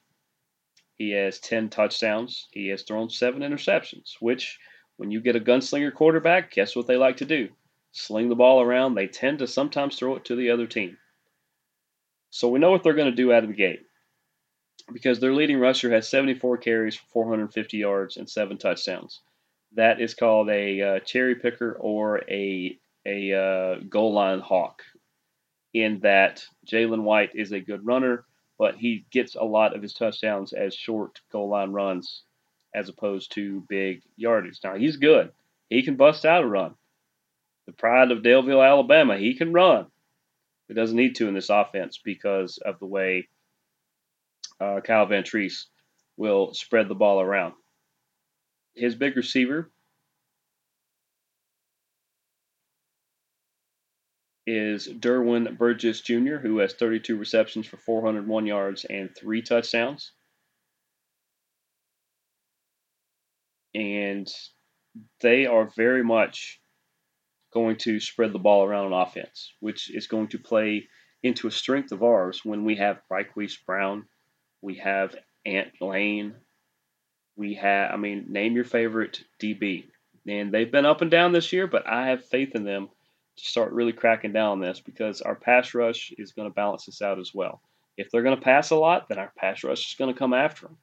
He 0.96 1.12
has 1.12 1.40
10 1.40 1.70
touchdowns. 1.70 2.46
He 2.52 2.68
has 2.68 2.82
thrown 2.82 3.08
seven 3.08 3.40
interceptions, 3.40 4.16
which, 4.20 4.58
when 4.98 5.10
you 5.10 5.22
get 5.22 5.36
a 5.36 5.40
gunslinger 5.40 5.94
quarterback, 5.94 6.52
guess 6.52 6.76
what 6.76 6.86
they 6.86 6.98
like 6.98 7.16
to 7.16 7.24
do? 7.24 7.48
Sling 7.92 8.28
the 8.28 8.34
ball 8.34 8.60
around. 8.60 8.94
They 8.94 9.06
tend 9.06 9.38
to 9.38 9.46
sometimes 9.46 9.96
throw 9.96 10.16
it 10.16 10.26
to 10.26 10.36
the 10.36 10.50
other 10.50 10.66
team. 10.66 10.98
So 12.28 12.48
we 12.48 12.58
know 12.58 12.70
what 12.70 12.82
they're 12.82 12.92
going 12.92 13.10
to 13.10 13.16
do 13.16 13.32
out 13.32 13.44
of 13.44 13.48
the 13.48 13.56
gate 13.56 13.80
because 14.92 15.20
their 15.20 15.34
leading 15.34 15.58
rusher 15.58 15.90
has 15.90 16.08
74 16.08 16.58
carries 16.58 16.96
for 16.96 17.06
450 17.12 17.76
yards 17.76 18.16
and 18.16 18.28
seven 18.28 18.58
touchdowns. 18.58 19.20
That 19.74 20.00
is 20.00 20.14
called 20.14 20.48
a 20.50 20.80
uh, 20.80 21.00
cherry 21.00 21.34
picker 21.34 21.72
or 21.78 22.22
a 22.28 22.78
a 23.04 23.32
uh, 23.32 23.80
goal 23.88 24.12
line 24.12 24.40
hawk. 24.40 24.82
In 25.74 26.00
that 26.00 26.44
Jalen 26.66 27.02
White 27.02 27.34
is 27.34 27.52
a 27.52 27.60
good 27.60 27.86
runner, 27.86 28.26
but 28.58 28.76
he 28.76 29.06
gets 29.10 29.34
a 29.34 29.42
lot 29.42 29.74
of 29.74 29.80
his 29.80 29.94
touchdowns 29.94 30.52
as 30.52 30.74
short 30.74 31.20
goal 31.30 31.48
line 31.48 31.72
runs 31.72 32.24
as 32.74 32.88
opposed 32.88 33.32
to 33.32 33.64
big 33.68 34.02
yardage. 34.16 34.60
Now 34.62 34.76
he's 34.76 34.96
good; 34.96 35.32
he 35.70 35.82
can 35.82 35.96
bust 35.96 36.26
out 36.26 36.44
a 36.44 36.46
run. 36.46 36.74
The 37.66 37.72
pride 37.72 38.10
of 38.10 38.22
Daleville, 38.22 38.66
Alabama, 38.66 39.16
he 39.16 39.34
can 39.34 39.52
run. 39.52 39.86
He 40.68 40.74
doesn't 40.74 40.96
need 40.96 41.16
to 41.16 41.28
in 41.28 41.34
this 41.34 41.50
offense 41.50 41.98
because 41.98 42.58
of 42.58 42.78
the 42.78 42.86
way 42.86 43.28
uh, 44.62 44.80
Kyle 44.80 45.06
Vantrease 45.06 45.64
will 46.16 46.54
spread 46.54 46.88
the 46.88 46.94
ball 46.94 47.20
around. 47.20 47.54
His 48.74 48.94
big 48.94 49.16
receiver 49.16 49.70
is 54.46 54.88
Derwin 54.88 55.56
Burgess 55.56 56.00
Jr., 56.00 56.36
who 56.36 56.58
has 56.58 56.74
32 56.74 57.16
receptions 57.16 57.66
for 57.66 57.76
401 57.76 58.46
yards 58.46 58.84
and 58.84 59.10
three 59.14 59.42
touchdowns. 59.42 60.12
And 63.74 64.28
they 65.20 65.46
are 65.46 65.70
very 65.76 66.04
much 66.04 66.60
going 67.52 67.76
to 67.76 68.00
spread 68.00 68.32
the 68.32 68.38
ball 68.38 68.64
around 68.64 68.92
on 68.92 69.06
offense, 69.06 69.52
which 69.60 69.90
is 69.94 70.06
going 70.06 70.28
to 70.28 70.38
play 70.38 70.88
into 71.22 71.46
a 71.46 71.52
strength 71.52 71.92
of 71.92 72.02
ours 72.02 72.40
when 72.44 72.64
we 72.64 72.76
have 72.76 73.02
Bryquise 73.10 73.56
Brown, 73.64 74.06
we 74.62 74.76
have 74.76 75.14
Ant 75.44 75.68
Lane, 75.80 76.34
we 77.36 77.54
have, 77.54 77.92
I 77.92 77.96
mean, 77.96 78.26
name 78.28 78.54
your 78.54 78.64
favorite 78.64 79.22
DB. 79.42 79.84
And 80.26 80.52
they've 80.52 80.70
been 80.70 80.86
up 80.86 81.02
and 81.02 81.10
down 81.10 81.32
this 81.32 81.52
year, 81.52 81.66
but 81.66 81.86
I 81.86 82.06
have 82.08 82.24
faith 82.24 82.54
in 82.54 82.64
them 82.64 82.88
to 83.36 83.44
start 83.44 83.72
really 83.72 83.92
cracking 83.92 84.32
down 84.32 84.52
on 84.52 84.60
this 84.60 84.80
because 84.80 85.20
our 85.20 85.34
pass 85.34 85.74
rush 85.74 86.12
is 86.16 86.32
going 86.32 86.48
to 86.48 86.54
balance 86.54 86.86
this 86.86 87.02
out 87.02 87.18
as 87.18 87.32
well. 87.34 87.60
If 87.96 88.10
they're 88.10 88.22
going 88.22 88.36
to 88.36 88.42
pass 88.42 88.70
a 88.70 88.76
lot, 88.76 89.08
then 89.08 89.18
our 89.18 89.32
pass 89.36 89.64
rush 89.64 89.90
is 89.90 89.96
going 89.98 90.12
to 90.12 90.18
come 90.18 90.32
after 90.32 90.66
them. 90.66 90.76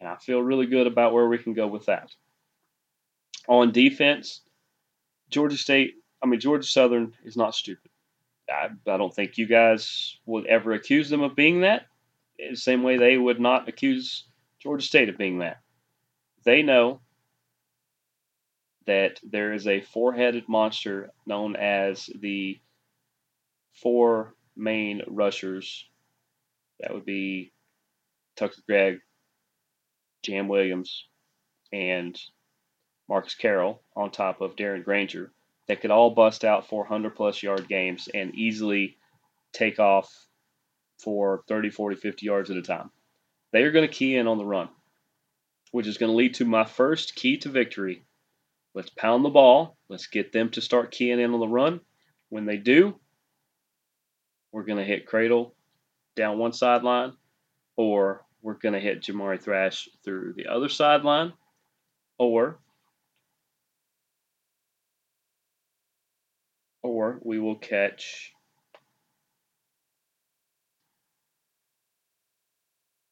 And 0.00 0.08
I 0.08 0.16
feel 0.16 0.40
really 0.40 0.66
good 0.66 0.86
about 0.86 1.12
where 1.12 1.28
we 1.28 1.38
can 1.38 1.54
go 1.54 1.66
with 1.66 1.86
that. 1.86 2.10
On 3.48 3.72
defense, 3.72 4.40
Georgia 5.30 5.56
State, 5.56 5.94
I 6.22 6.26
mean, 6.26 6.40
Georgia 6.40 6.66
Southern 6.66 7.14
is 7.24 7.36
not 7.36 7.54
stupid. 7.54 7.90
I, 8.48 8.68
I 8.86 8.96
don't 8.96 9.14
think 9.14 9.36
you 9.36 9.46
guys 9.46 10.16
would 10.26 10.46
ever 10.46 10.72
accuse 10.72 11.10
them 11.10 11.22
of 11.22 11.36
being 11.36 11.62
that. 11.62 11.86
The 12.38 12.56
same 12.56 12.82
way 12.82 12.96
they 12.96 13.16
would 13.16 13.40
not 13.40 13.68
accuse 13.68 14.24
Georgia 14.60 14.86
State 14.86 15.08
of 15.08 15.18
being 15.18 15.38
that. 15.38 15.60
They 16.44 16.62
know 16.62 17.00
that 18.86 19.20
there 19.22 19.52
is 19.52 19.66
a 19.66 19.80
four 19.80 20.14
headed 20.14 20.48
monster 20.48 21.10
known 21.26 21.56
as 21.56 22.08
the 22.20 22.58
four 23.74 24.34
main 24.56 25.02
rushers. 25.06 25.86
That 26.80 26.94
would 26.94 27.04
be 27.04 27.52
Tucker 28.36 28.62
Gregg, 28.66 29.00
Jam 30.22 30.48
Williams, 30.48 31.06
and 31.72 32.18
Marcus 33.08 33.34
Carroll 33.34 33.82
on 33.96 34.10
top 34.10 34.40
of 34.40 34.56
Darren 34.56 34.84
Grainger 34.84 35.32
that 35.66 35.80
could 35.80 35.90
all 35.90 36.10
bust 36.10 36.44
out 36.44 36.68
400 36.68 37.14
plus 37.14 37.42
yard 37.42 37.68
games 37.68 38.08
and 38.12 38.34
easily 38.34 38.96
take 39.52 39.78
off 39.78 40.27
for 40.98 41.42
30, 41.48 41.70
40, 41.70 41.96
50 41.96 42.26
yards 42.26 42.50
at 42.50 42.56
a 42.56 42.62
time. 42.62 42.90
They 43.52 43.62
are 43.62 43.72
going 43.72 43.88
to 43.88 43.94
key 43.94 44.16
in 44.16 44.26
on 44.26 44.38
the 44.38 44.44
run, 44.44 44.68
which 45.72 45.86
is 45.86 45.98
going 45.98 46.10
to 46.10 46.16
lead 46.16 46.34
to 46.34 46.44
my 46.44 46.64
first 46.64 47.14
key 47.14 47.38
to 47.38 47.48
victory 47.48 48.04
Let's 48.78 48.90
pound 48.90 49.24
the 49.24 49.30
ball. 49.30 49.76
Let's 49.88 50.06
get 50.06 50.30
them 50.32 50.50
to 50.50 50.60
start 50.60 50.92
keying 50.92 51.18
in 51.18 51.34
on 51.34 51.40
the 51.40 51.48
run. 51.48 51.80
When 52.28 52.44
they 52.44 52.58
do, 52.58 52.94
we're 54.52 54.62
going 54.62 54.78
to 54.78 54.84
hit 54.84 55.06
cradle 55.06 55.54
down 56.14 56.38
one 56.38 56.52
sideline, 56.52 57.14
or 57.76 58.24
we're 58.40 58.54
going 58.54 58.74
to 58.74 58.80
hit 58.80 59.02
Jamari 59.02 59.42
Thrash 59.42 59.88
through 60.04 60.34
the 60.34 60.46
other 60.46 60.68
sideline, 60.68 61.32
or 62.18 62.60
or 66.82 67.18
we 67.22 67.40
will 67.40 67.56
catch 67.56 68.32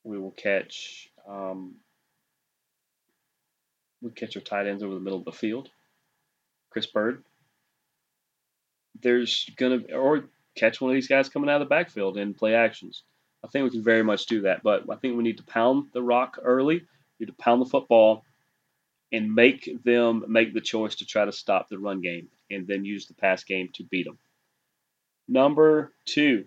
we 0.07 0.19
will 0.19 0.31
catch 0.31 1.11
um, 1.29 1.75
we 4.01 4.11
catch 4.11 4.37
our 4.37 4.43
tight 4.43 4.67
ends 4.67 4.83
over 4.83 4.95
the 4.95 5.01
middle 5.01 5.19
of 5.19 5.25
the 5.25 5.33
field. 5.33 5.69
Chris 6.71 6.87
Bird. 6.87 7.25
There's 9.03 9.51
gonna 9.57 9.83
or 9.95 10.25
catch 10.55 10.81
one 10.81 10.91
of 10.91 10.95
these 10.95 11.09
guys 11.09 11.29
coming 11.29 11.51
out 11.51 11.61
of 11.61 11.69
the 11.69 11.75
backfield 11.75 12.17
and 12.17 12.37
play 12.37 12.55
actions. 12.55 13.03
I 13.45 13.49
think 13.49 13.65
we 13.65 13.71
can 13.71 13.83
very 13.83 14.03
much 14.03 14.27
do 14.27 14.43
that, 14.43 14.63
but 14.63 14.85
I 14.91 14.97
think 14.97 15.17
we 15.17 15.23
need 15.23 15.39
to 15.39 15.45
pound 15.45 15.89
the 15.93 16.03
rock 16.03 16.39
early. 16.43 16.77
We 16.77 17.27
need 17.27 17.27
to 17.27 17.43
pound 17.43 17.61
the 17.61 17.67
football 17.67 18.25
and 19.13 19.35
make 19.35 19.71
them 19.85 20.25
make 20.29 20.55
the 20.55 20.61
choice 20.61 20.97
to 20.97 21.07
try 21.07 21.25
to 21.25 21.33
stop 21.33 21.69
the 21.69 21.79
run 21.79 22.01
game 22.01 22.29
and 22.51 22.67
then 22.67 22.85
use 22.85 23.07
the 23.07 23.15
pass 23.15 23.45
game 23.45 23.69
to 23.75 23.85
beat 23.85 24.07
them. 24.07 24.19
Number 25.29 25.93
two, 26.05 26.47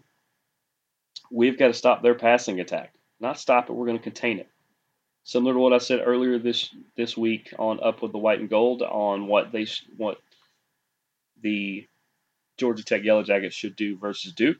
we've 1.30 1.58
got 1.58 1.67
to 1.67 1.74
stop 1.74 2.02
their 2.02 2.15
passing 2.15 2.60
attack. 2.60 2.93
Not 3.19 3.39
stop 3.39 3.69
it, 3.69 3.73
we're 3.73 3.86
going 3.86 3.97
to 3.97 4.03
contain 4.03 4.39
it 4.39 4.49
similar 5.29 5.53
to 5.53 5.60
what 5.60 5.73
I 5.73 5.77
said 5.77 6.01
earlier 6.03 6.39
this 6.39 6.73
this 6.95 7.15
week 7.15 7.53
on 7.60 7.79
Up 7.84 8.01
with 8.01 8.12
the 8.12 8.17
White 8.17 8.39
and 8.39 8.49
Gold 8.49 8.82
on 8.82 9.27
what 9.27 9.51
they 9.51 9.67
what 9.95 10.17
the 11.41 11.88
Georgia 12.58 12.84
Tech 12.84 13.03
Yellow 13.03 13.23
Jackets 13.23 13.55
should 13.55 13.75
do 13.75 13.97
versus 13.97 14.34
Duke 14.34 14.58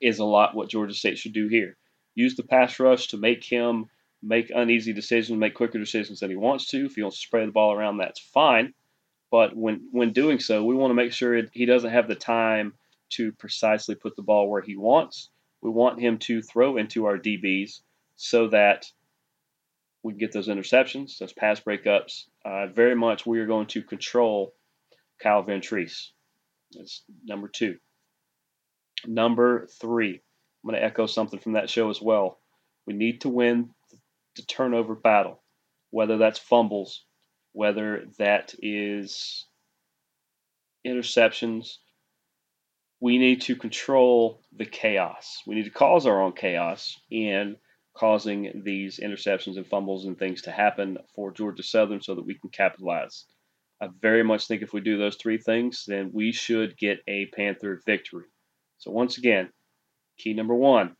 is 0.00 0.18
a 0.18 0.24
lot 0.24 0.54
what 0.54 0.68
Georgia 0.68 0.94
State 0.94 1.18
should 1.18 1.32
do 1.32 1.48
here. 1.48 1.76
use 2.14 2.34
the 2.34 2.42
pass 2.42 2.78
rush 2.80 3.08
to 3.08 3.16
make 3.16 3.44
him 3.44 3.86
make 4.22 4.50
uneasy 4.50 4.92
decisions, 4.92 5.38
make 5.38 5.54
quicker 5.54 5.78
decisions 5.78 6.20
than 6.20 6.30
he 6.30 6.36
wants 6.36 6.66
to. 6.70 6.86
If 6.86 6.96
he 6.96 7.02
wants 7.02 7.20
to 7.20 7.26
spray 7.26 7.46
the 7.46 7.52
ball 7.52 7.72
around, 7.72 7.98
that's 7.98 8.20
fine. 8.20 8.74
But 9.30 9.56
when 9.56 9.88
when 9.92 10.12
doing 10.12 10.40
so, 10.40 10.64
we 10.64 10.74
want 10.74 10.90
to 10.90 10.94
make 10.94 11.12
sure 11.12 11.42
he 11.52 11.64
doesn't 11.64 11.90
have 11.90 12.08
the 12.08 12.16
time 12.16 12.74
to 13.10 13.32
precisely 13.32 13.94
put 13.94 14.16
the 14.16 14.22
ball 14.22 14.50
where 14.50 14.62
he 14.62 14.76
wants. 14.76 15.30
We 15.62 15.70
want 15.70 16.00
him 16.00 16.18
to 16.18 16.42
throw 16.42 16.76
into 16.76 17.06
our 17.06 17.18
DBs 17.18 17.80
so 18.16 18.48
that 18.48 18.86
we 20.02 20.12
can 20.12 20.18
get 20.18 20.32
those 20.32 20.48
interceptions, 20.48 21.18
those 21.18 21.32
pass 21.32 21.60
breakups. 21.60 22.24
Uh, 22.44 22.68
very 22.68 22.94
much 22.94 23.26
we 23.26 23.40
are 23.40 23.46
going 23.46 23.66
to 23.68 23.82
control 23.82 24.54
Kyle 25.20 25.44
Vantrease. 25.44 26.08
That's 26.72 27.02
number 27.24 27.48
two. 27.48 27.78
Number 29.06 29.66
three, 29.80 30.14
I'm 30.14 30.70
going 30.70 30.80
to 30.80 30.84
echo 30.84 31.06
something 31.06 31.38
from 31.38 31.52
that 31.52 31.70
show 31.70 31.90
as 31.90 32.00
well. 32.00 32.38
We 32.86 32.94
need 32.94 33.22
to 33.22 33.28
win 33.28 33.70
the 34.36 34.42
turnover 34.42 34.94
battle, 34.94 35.42
whether 35.90 36.16
that's 36.16 36.38
fumbles, 36.38 37.04
whether 37.52 38.06
that 38.18 38.54
is 38.60 39.46
interceptions. 40.86 41.76
We 43.00 43.18
need 43.18 43.42
to 43.42 43.56
control 43.56 44.42
the 44.56 44.66
chaos. 44.66 45.42
We 45.46 45.54
need 45.54 45.64
to 45.64 45.70
cause 45.70 46.06
our 46.06 46.20
own 46.20 46.32
chaos 46.32 47.00
in 47.10 47.56
causing 47.94 48.62
these 48.64 48.98
interceptions 48.98 49.56
and 49.56 49.66
fumbles 49.66 50.04
and 50.04 50.18
things 50.18 50.42
to 50.42 50.50
happen 50.50 50.98
for 51.14 51.32
Georgia 51.32 51.62
Southern 51.62 52.00
so 52.00 52.14
that 52.14 52.26
we 52.26 52.34
can 52.34 52.50
capitalize. 52.50 53.24
I 53.80 53.88
very 54.00 54.24
much 54.24 54.46
think 54.46 54.62
if 54.62 54.72
we 54.72 54.80
do 54.80 54.98
those 54.98 55.16
three 55.16 55.38
things, 55.38 55.84
then 55.86 56.10
we 56.12 56.32
should 56.32 56.76
get 56.76 57.00
a 57.06 57.26
Panther 57.26 57.80
victory. 57.86 58.26
So, 58.78 58.90
once 58.90 59.18
again, 59.18 59.50
key 60.18 60.34
number 60.34 60.54
one 60.54 60.96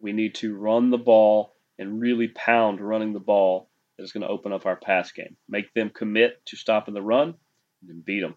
we 0.00 0.12
need 0.12 0.34
to 0.36 0.56
run 0.56 0.90
the 0.90 0.98
ball 0.98 1.54
and 1.78 2.00
really 2.00 2.28
pound 2.28 2.80
running 2.80 3.12
the 3.12 3.20
ball 3.20 3.70
that 3.96 4.04
is 4.04 4.12
going 4.12 4.22
to 4.22 4.28
open 4.28 4.52
up 4.52 4.66
our 4.66 4.76
pass 4.76 5.12
game. 5.12 5.36
Make 5.48 5.72
them 5.74 5.90
commit 5.90 6.44
to 6.46 6.56
stopping 6.56 6.94
the 6.94 7.02
run 7.02 7.28
and 7.28 7.88
then 7.88 8.02
beat 8.04 8.20
them. 8.20 8.34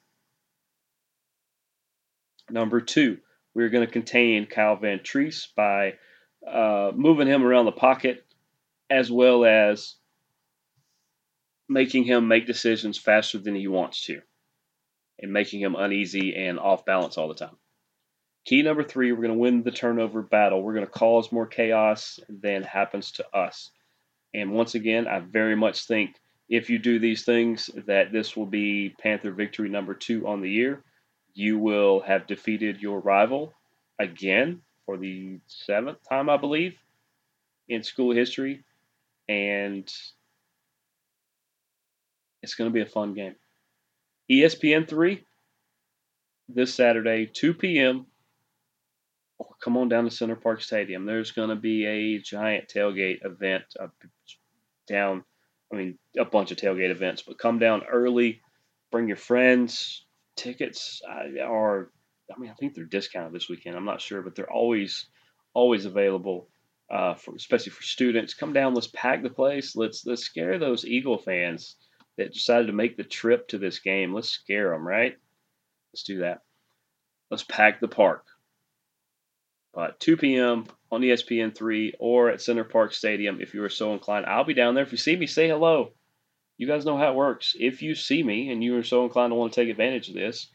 Number 2.49 2.81
two, 2.81 3.19
we're 3.53 3.69
going 3.69 3.85
to 3.85 3.91
contain 3.91 4.45
Kyle 4.45 4.77
Vantrease 4.77 5.47
by 5.55 5.93
uh, 6.47 6.91
moving 6.93 7.27
him 7.27 7.43
around 7.43 7.65
the 7.65 7.71
pocket 7.71 8.25
as 8.89 9.11
well 9.11 9.45
as 9.45 9.95
making 11.69 12.03
him 12.03 12.27
make 12.27 12.45
decisions 12.45 12.97
faster 12.97 13.37
than 13.37 13.55
he 13.55 13.67
wants 13.67 14.05
to 14.05 14.21
and 15.19 15.31
making 15.31 15.61
him 15.61 15.75
uneasy 15.75 16.35
and 16.35 16.59
off 16.59 16.85
balance 16.85 17.17
all 17.17 17.27
the 17.27 17.33
time. 17.33 17.55
Key 18.45 18.61
number 18.61 18.83
three, 18.83 19.11
we're 19.11 19.21
going 19.21 19.29
to 19.29 19.39
win 19.39 19.63
the 19.63 19.71
turnover 19.71 20.21
battle. 20.21 20.61
We're 20.61 20.73
going 20.73 20.85
to 20.85 20.91
cause 20.91 21.31
more 21.31 21.47
chaos 21.47 22.19
than 22.27 22.63
happens 22.63 23.11
to 23.13 23.35
us. 23.35 23.71
And 24.33 24.51
once 24.51 24.75
again, 24.75 25.07
I 25.07 25.19
very 25.19 25.55
much 25.55 25.85
think 25.85 26.15
if 26.49 26.69
you 26.69 26.77
do 26.77 26.99
these 26.99 27.23
things, 27.23 27.69
that 27.87 28.11
this 28.11 28.35
will 28.35 28.45
be 28.45 28.93
Panther 28.99 29.31
victory 29.31 29.69
number 29.69 29.93
two 29.93 30.27
on 30.27 30.41
the 30.41 30.49
year. 30.49 30.83
You 31.33 31.57
will 31.57 32.01
have 32.01 32.27
defeated 32.27 32.81
your 32.81 32.99
rival 32.99 33.53
again 33.99 34.61
for 34.85 34.97
the 34.97 35.39
seventh 35.47 35.97
time, 36.07 36.29
I 36.29 36.37
believe, 36.37 36.77
in 37.67 37.83
school 37.83 38.13
history. 38.13 38.63
And 39.27 39.91
it's 42.41 42.55
going 42.55 42.69
to 42.69 42.73
be 42.73 42.81
a 42.81 42.85
fun 42.85 43.13
game. 43.13 43.35
ESPN 44.29 44.87
3 44.87 45.23
this 46.49 46.73
Saturday, 46.73 47.25
2 47.25 47.53
p.m. 47.53 48.05
Oh, 49.41 49.55
come 49.61 49.77
on 49.77 49.89
down 49.89 50.03
to 50.03 50.11
Center 50.11 50.35
Parc 50.35 50.61
Stadium. 50.61 51.05
There's 51.05 51.31
going 51.31 51.49
to 51.49 51.55
be 51.55 51.85
a 51.85 52.19
giant 52.19 52.67
tailgate 52.67 53.25
event 53.25 53.63
down. 54.87 55.23
I 55.71 55.75
mean, 55.75 55.97
a 56.17 56.25
bunch 56.25 56.51
of 56.51 56.57
tailgate 56.57 56.91
events, 56.91 57.23
but 57.23 57.39
come 57.39 57.59
down 57.59 57.83
early. 57.89 58.41
Bring 58.91 59.07
your 59.07 59.17
friends. 59.17 60.02
Tickets 60.35 61.01
are 61.07 61.89
I 62.33 62.39
mean, 62.39 62.49
I 62.49 62.53
think 62.53 62.73
they're 62.73 62.85
discounted 62.85 63.33
this 63.33 63.49
weekend. 63.49 63.75
I'm 63.75 63.85
not 63.85 64.01
sure, 64.01 64.21
but 64.21 64.35
they're 64.35 64.51
always 64.51 65.07
always 65.53 65.85
available 65.85 66.49
uh, 66.89 67.15
for 67.15 67.35
especially 67.35 67.71
for 67.71 67.83
students. 67.83 68.33
Come 68.33 68.53
down, 68.53 68.73
let's 68.73 68.87
pack 68.87 69.23
the 69.23 69.29
place. 69.29 69.75
Let's 69.75 70.05
let's 70.05 70.23
scare 70.23 70.57
those 70.57 70.85
Eagle 70.85 71.17
fans 71.17 71.75
that 72.17 72.33
decided 72.33 72.67
to 72.67 72.73
make 72.73 72.97
the 72.97 73.03
trip 73.03 73.47
to 73.49 73.57
this 73.57 73.79
game. 73.79 74.13
Let's 74.13 74.29
scare 74.29 74.69
them, 74.69 74.87
right? 74.87 75.15
Let's 75.91 76.03
do 76.03 76.19
that. 76.19 76.41
Let's 77.31 77.43
pack 77.43 77.79
the 77.79 77.87
park. 77.87 78.25
But 79.73 79.99
2 79.99 80.17
p.m. 80.17 80.65
on 80.91 81.01
ESPN3 81.01 81.93
or 81.99 82.29
at 82.29 82.41
Center 82.41 82.63
Parc 82.63 82.93
Stadium 82.93 83.41
if 83.41 83.55
you 83.55 83.63
are 83.63 83.69
so 83.69 83.93
inclined. 83.93 84.27
I'll 84.27 84.43
be 84.43 84.53
down 84.53 84.75
there. 84.75 84.83
If 84.83 84.91
you 84.91 84.99
see 84.99 85.15
me, 85.15 85.25
say 85.25 85.47
hello. 85.47 85.93
You 86.57 86.67
guys 86.67 86.85
know 86.85 86.97
how 86.97 87.11
it 87.11 87.15
works. 87.15 87.55
If 87.59 87.81
you 87.81 87.95
see 87.95 88.21
me 88.21 88.51
and 88.51 88.63
you 88.63 88.77
are 88.77 88.83
so 88.83 89.03
inclined 89.03 89.31
to 89.31 89.35
want 89.35 89.53
to 89.53 89.61
take 89.61 89.69
advantage 89.69 90.09
of 90.09 90.15
this, 90.15 90.47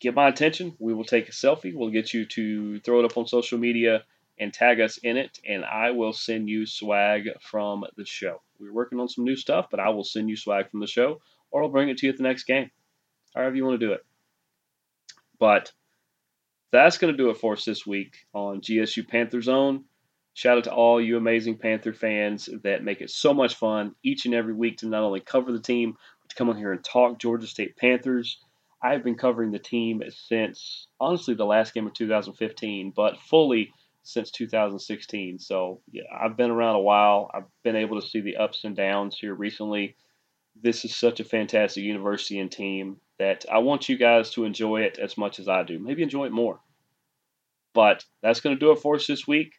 get 0.00 0.14
my 0.14 0.28
attention. 0.28 0.74
We 0.78 0.94
will 0.94 1.04
take 1.04 1.28
a 1.28 1.32
selfie. 1.32 1.74
We'll 1.74 1.90
get 1.90 2.14
you 2.14 2.24
to 2.26 2.80
throw 2.80 3.00
it 3.00 3.04
up 3.04 3.16
on 3.16 3.26
social 3.26 3.58
media 3.58 4.04
and 4.38 4.54
tag 4.54 4.80
us 4.80 4.96
in 4.98 5.18
it, 5.18 5.38
and 5.46 5.64
I 5.64 5.90
will 5.90 6.14
send 6.14 6.48
you 6.48 6.64
swag 6.64 7.28
from 7.42 7.84
the 7.96 8.06
show. 8.06 8.40
We're 8.58 8.72
working 8.72 8.98
on 8.98 9.08
some 9.08 9.24
new 9.24 9.36
stuff, 9.36 9.66
but 9.70 9.80
I 9.80 9.90
will 9.90 10.04
send 10.04 10.30
you 10.30 10.36
swag 10.36 10.70
from 10.70 10.80
the 10.80 10.86
show, 10.86 11.20
or 11.50 11.62
I'll 11.62 11.68
bring 11.68 11.90
it 11.90 11.98
to 11.98 12.06
you 12.06 12.12
at 12.12 12.16
the 12.16 12.22
next 12.22 12.44
game, 12.44 12.70
however 13.34 13.54
you 13.54 13.66
want 13.66 13.78
to 13.78 13.86
do 13.86 13.92
it. 13.92 14.04
But 15.38 15.72
that's 16.72 16.96
going 16.96 17.12
to 17.12 17.18
do 17.18 17.28
it 17.28 17.36
for 17.36 17.52
us 17.52 17.66
this 17.66 17.86
week 17.86 18.16
on 18.32 18.62
GSU 18.62 19.06
Panther 19.06 19.42
Zone. 19.42 19.84
Shout 20.34 20.58
out 20.58 20.64
to 20.64 20.72
all 20.72 21.00
you 21.00 21.16
amazing 21.16 21.58
Panther 21.58 21.92
fans 21.92 22.48
that 22.62 22.84
make 22.84 23.00
it 23.00 23.10
so 23.10 23.34
much 23.34 23.56
fun 23.56 23.94
each 24.02 24.26
and 24.26 24.34
every 24.34 24.54
week 24.54 24.78
to 24.78 24.86
not 24.86 25.02
only 25.02 25.20
cover 25.20 25.52
the 25.52 25.60
team, 25.60 25.96
but 26.22 26.30
to 26.30 26.36
come 26.36 26.48
on 26.48 26.56
here 26.56 26.72
and 26.72 26.84
talk 26.84 27.18
Georgia 27.18 27.46
State 27.46 27.76
Panthers. 27.76 28.38
I've 28.82 29.04
been 29.04 29.16
covering 29.16 29.50
the 29.50 29.58
team 29.58 30.02
since 30.08 30.86
honestly 30.98 31.34
the 31.34 31.44
last 31.44 31.74
game 31.74 31.86
of 31.86 31.92
2015, 31.92 32.92
but 32.94 33.18
fully 33.18 33.72
since 34.02 34.30
2016. 34.30 35.38
So 35.38 35.82
yeah, 35.90 36.04
I've 36.18 36.36
been 36.36 36.50
around 36.50 36.76
a 36.76 36.80
while. 36.80 37.30
I've 37.34 37.44
been 37.62 37.76
able 37.76 38.00
to 38.00 38.06
see 38.06 38.20
the 38.20 38.36
ups 38.36 38.64
and 38.64 38.74
downs 38.74 39.18
here 39.18 39.34
recently. 39.34 39.96
This 40.60 40.84
is 40.84 40.96
such 40.96 41.20
a 41.20 41.24
fantastic 41.24 41.84
university 41.84 42.38
and 42.38 42.50
team 42.50 43.00
that 43.18 43.44
I 43.50 43.58
want 43.58 43.88
you 43.88 43.96
guys 43.98 44.30
to 44.30 44.44
enjoy 44.44 44.82
it 44.82 44.98
as 44.98 45.18
much 45.18 45.38
as 45.38 45.48
I 45.48 45.62
do. 45.62 45.78
Maybe 45.78 46.02
enjoy 46.02 46.26
it 46.26 46.32
more. 46.32 46.60
But 47.74 48.04
that's 48.22 48.40
going 48.40 48.56
to 48.56 48.60
do 48.60 48.72
it 48.72 48.80
for 48.80 48.96
us 48.96 49.06
this 49.06 49.26
week. 49.26 49.52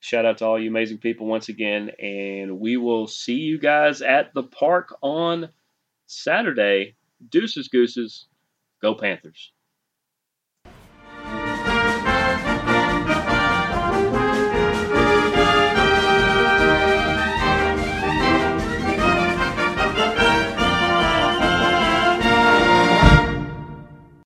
Shout 0.00 0.24
out 0.24 0.38
to 0.38 0.46
all 0.46 0.60
you 0.60 0.70
amazing 0.70 0.98
people 0.98 1.26
once 1.26 1.48
again, 1.48 1.90
and 2.00 2.60
we 2.60 2.76
will 2.76 3.06
see 3.06 3.34
you 3.34 3.58
guys 3.58 4.00
at 4.00 4.32
the 4.32 4.44
park 4.44 4.96
on 5.02 5.48
Saturday. 6.06 6.94
Deuces, 7.28 7.68
gooses. 7.68 8.26
Go 8.80 8.94
Panthers. 8.94 9.52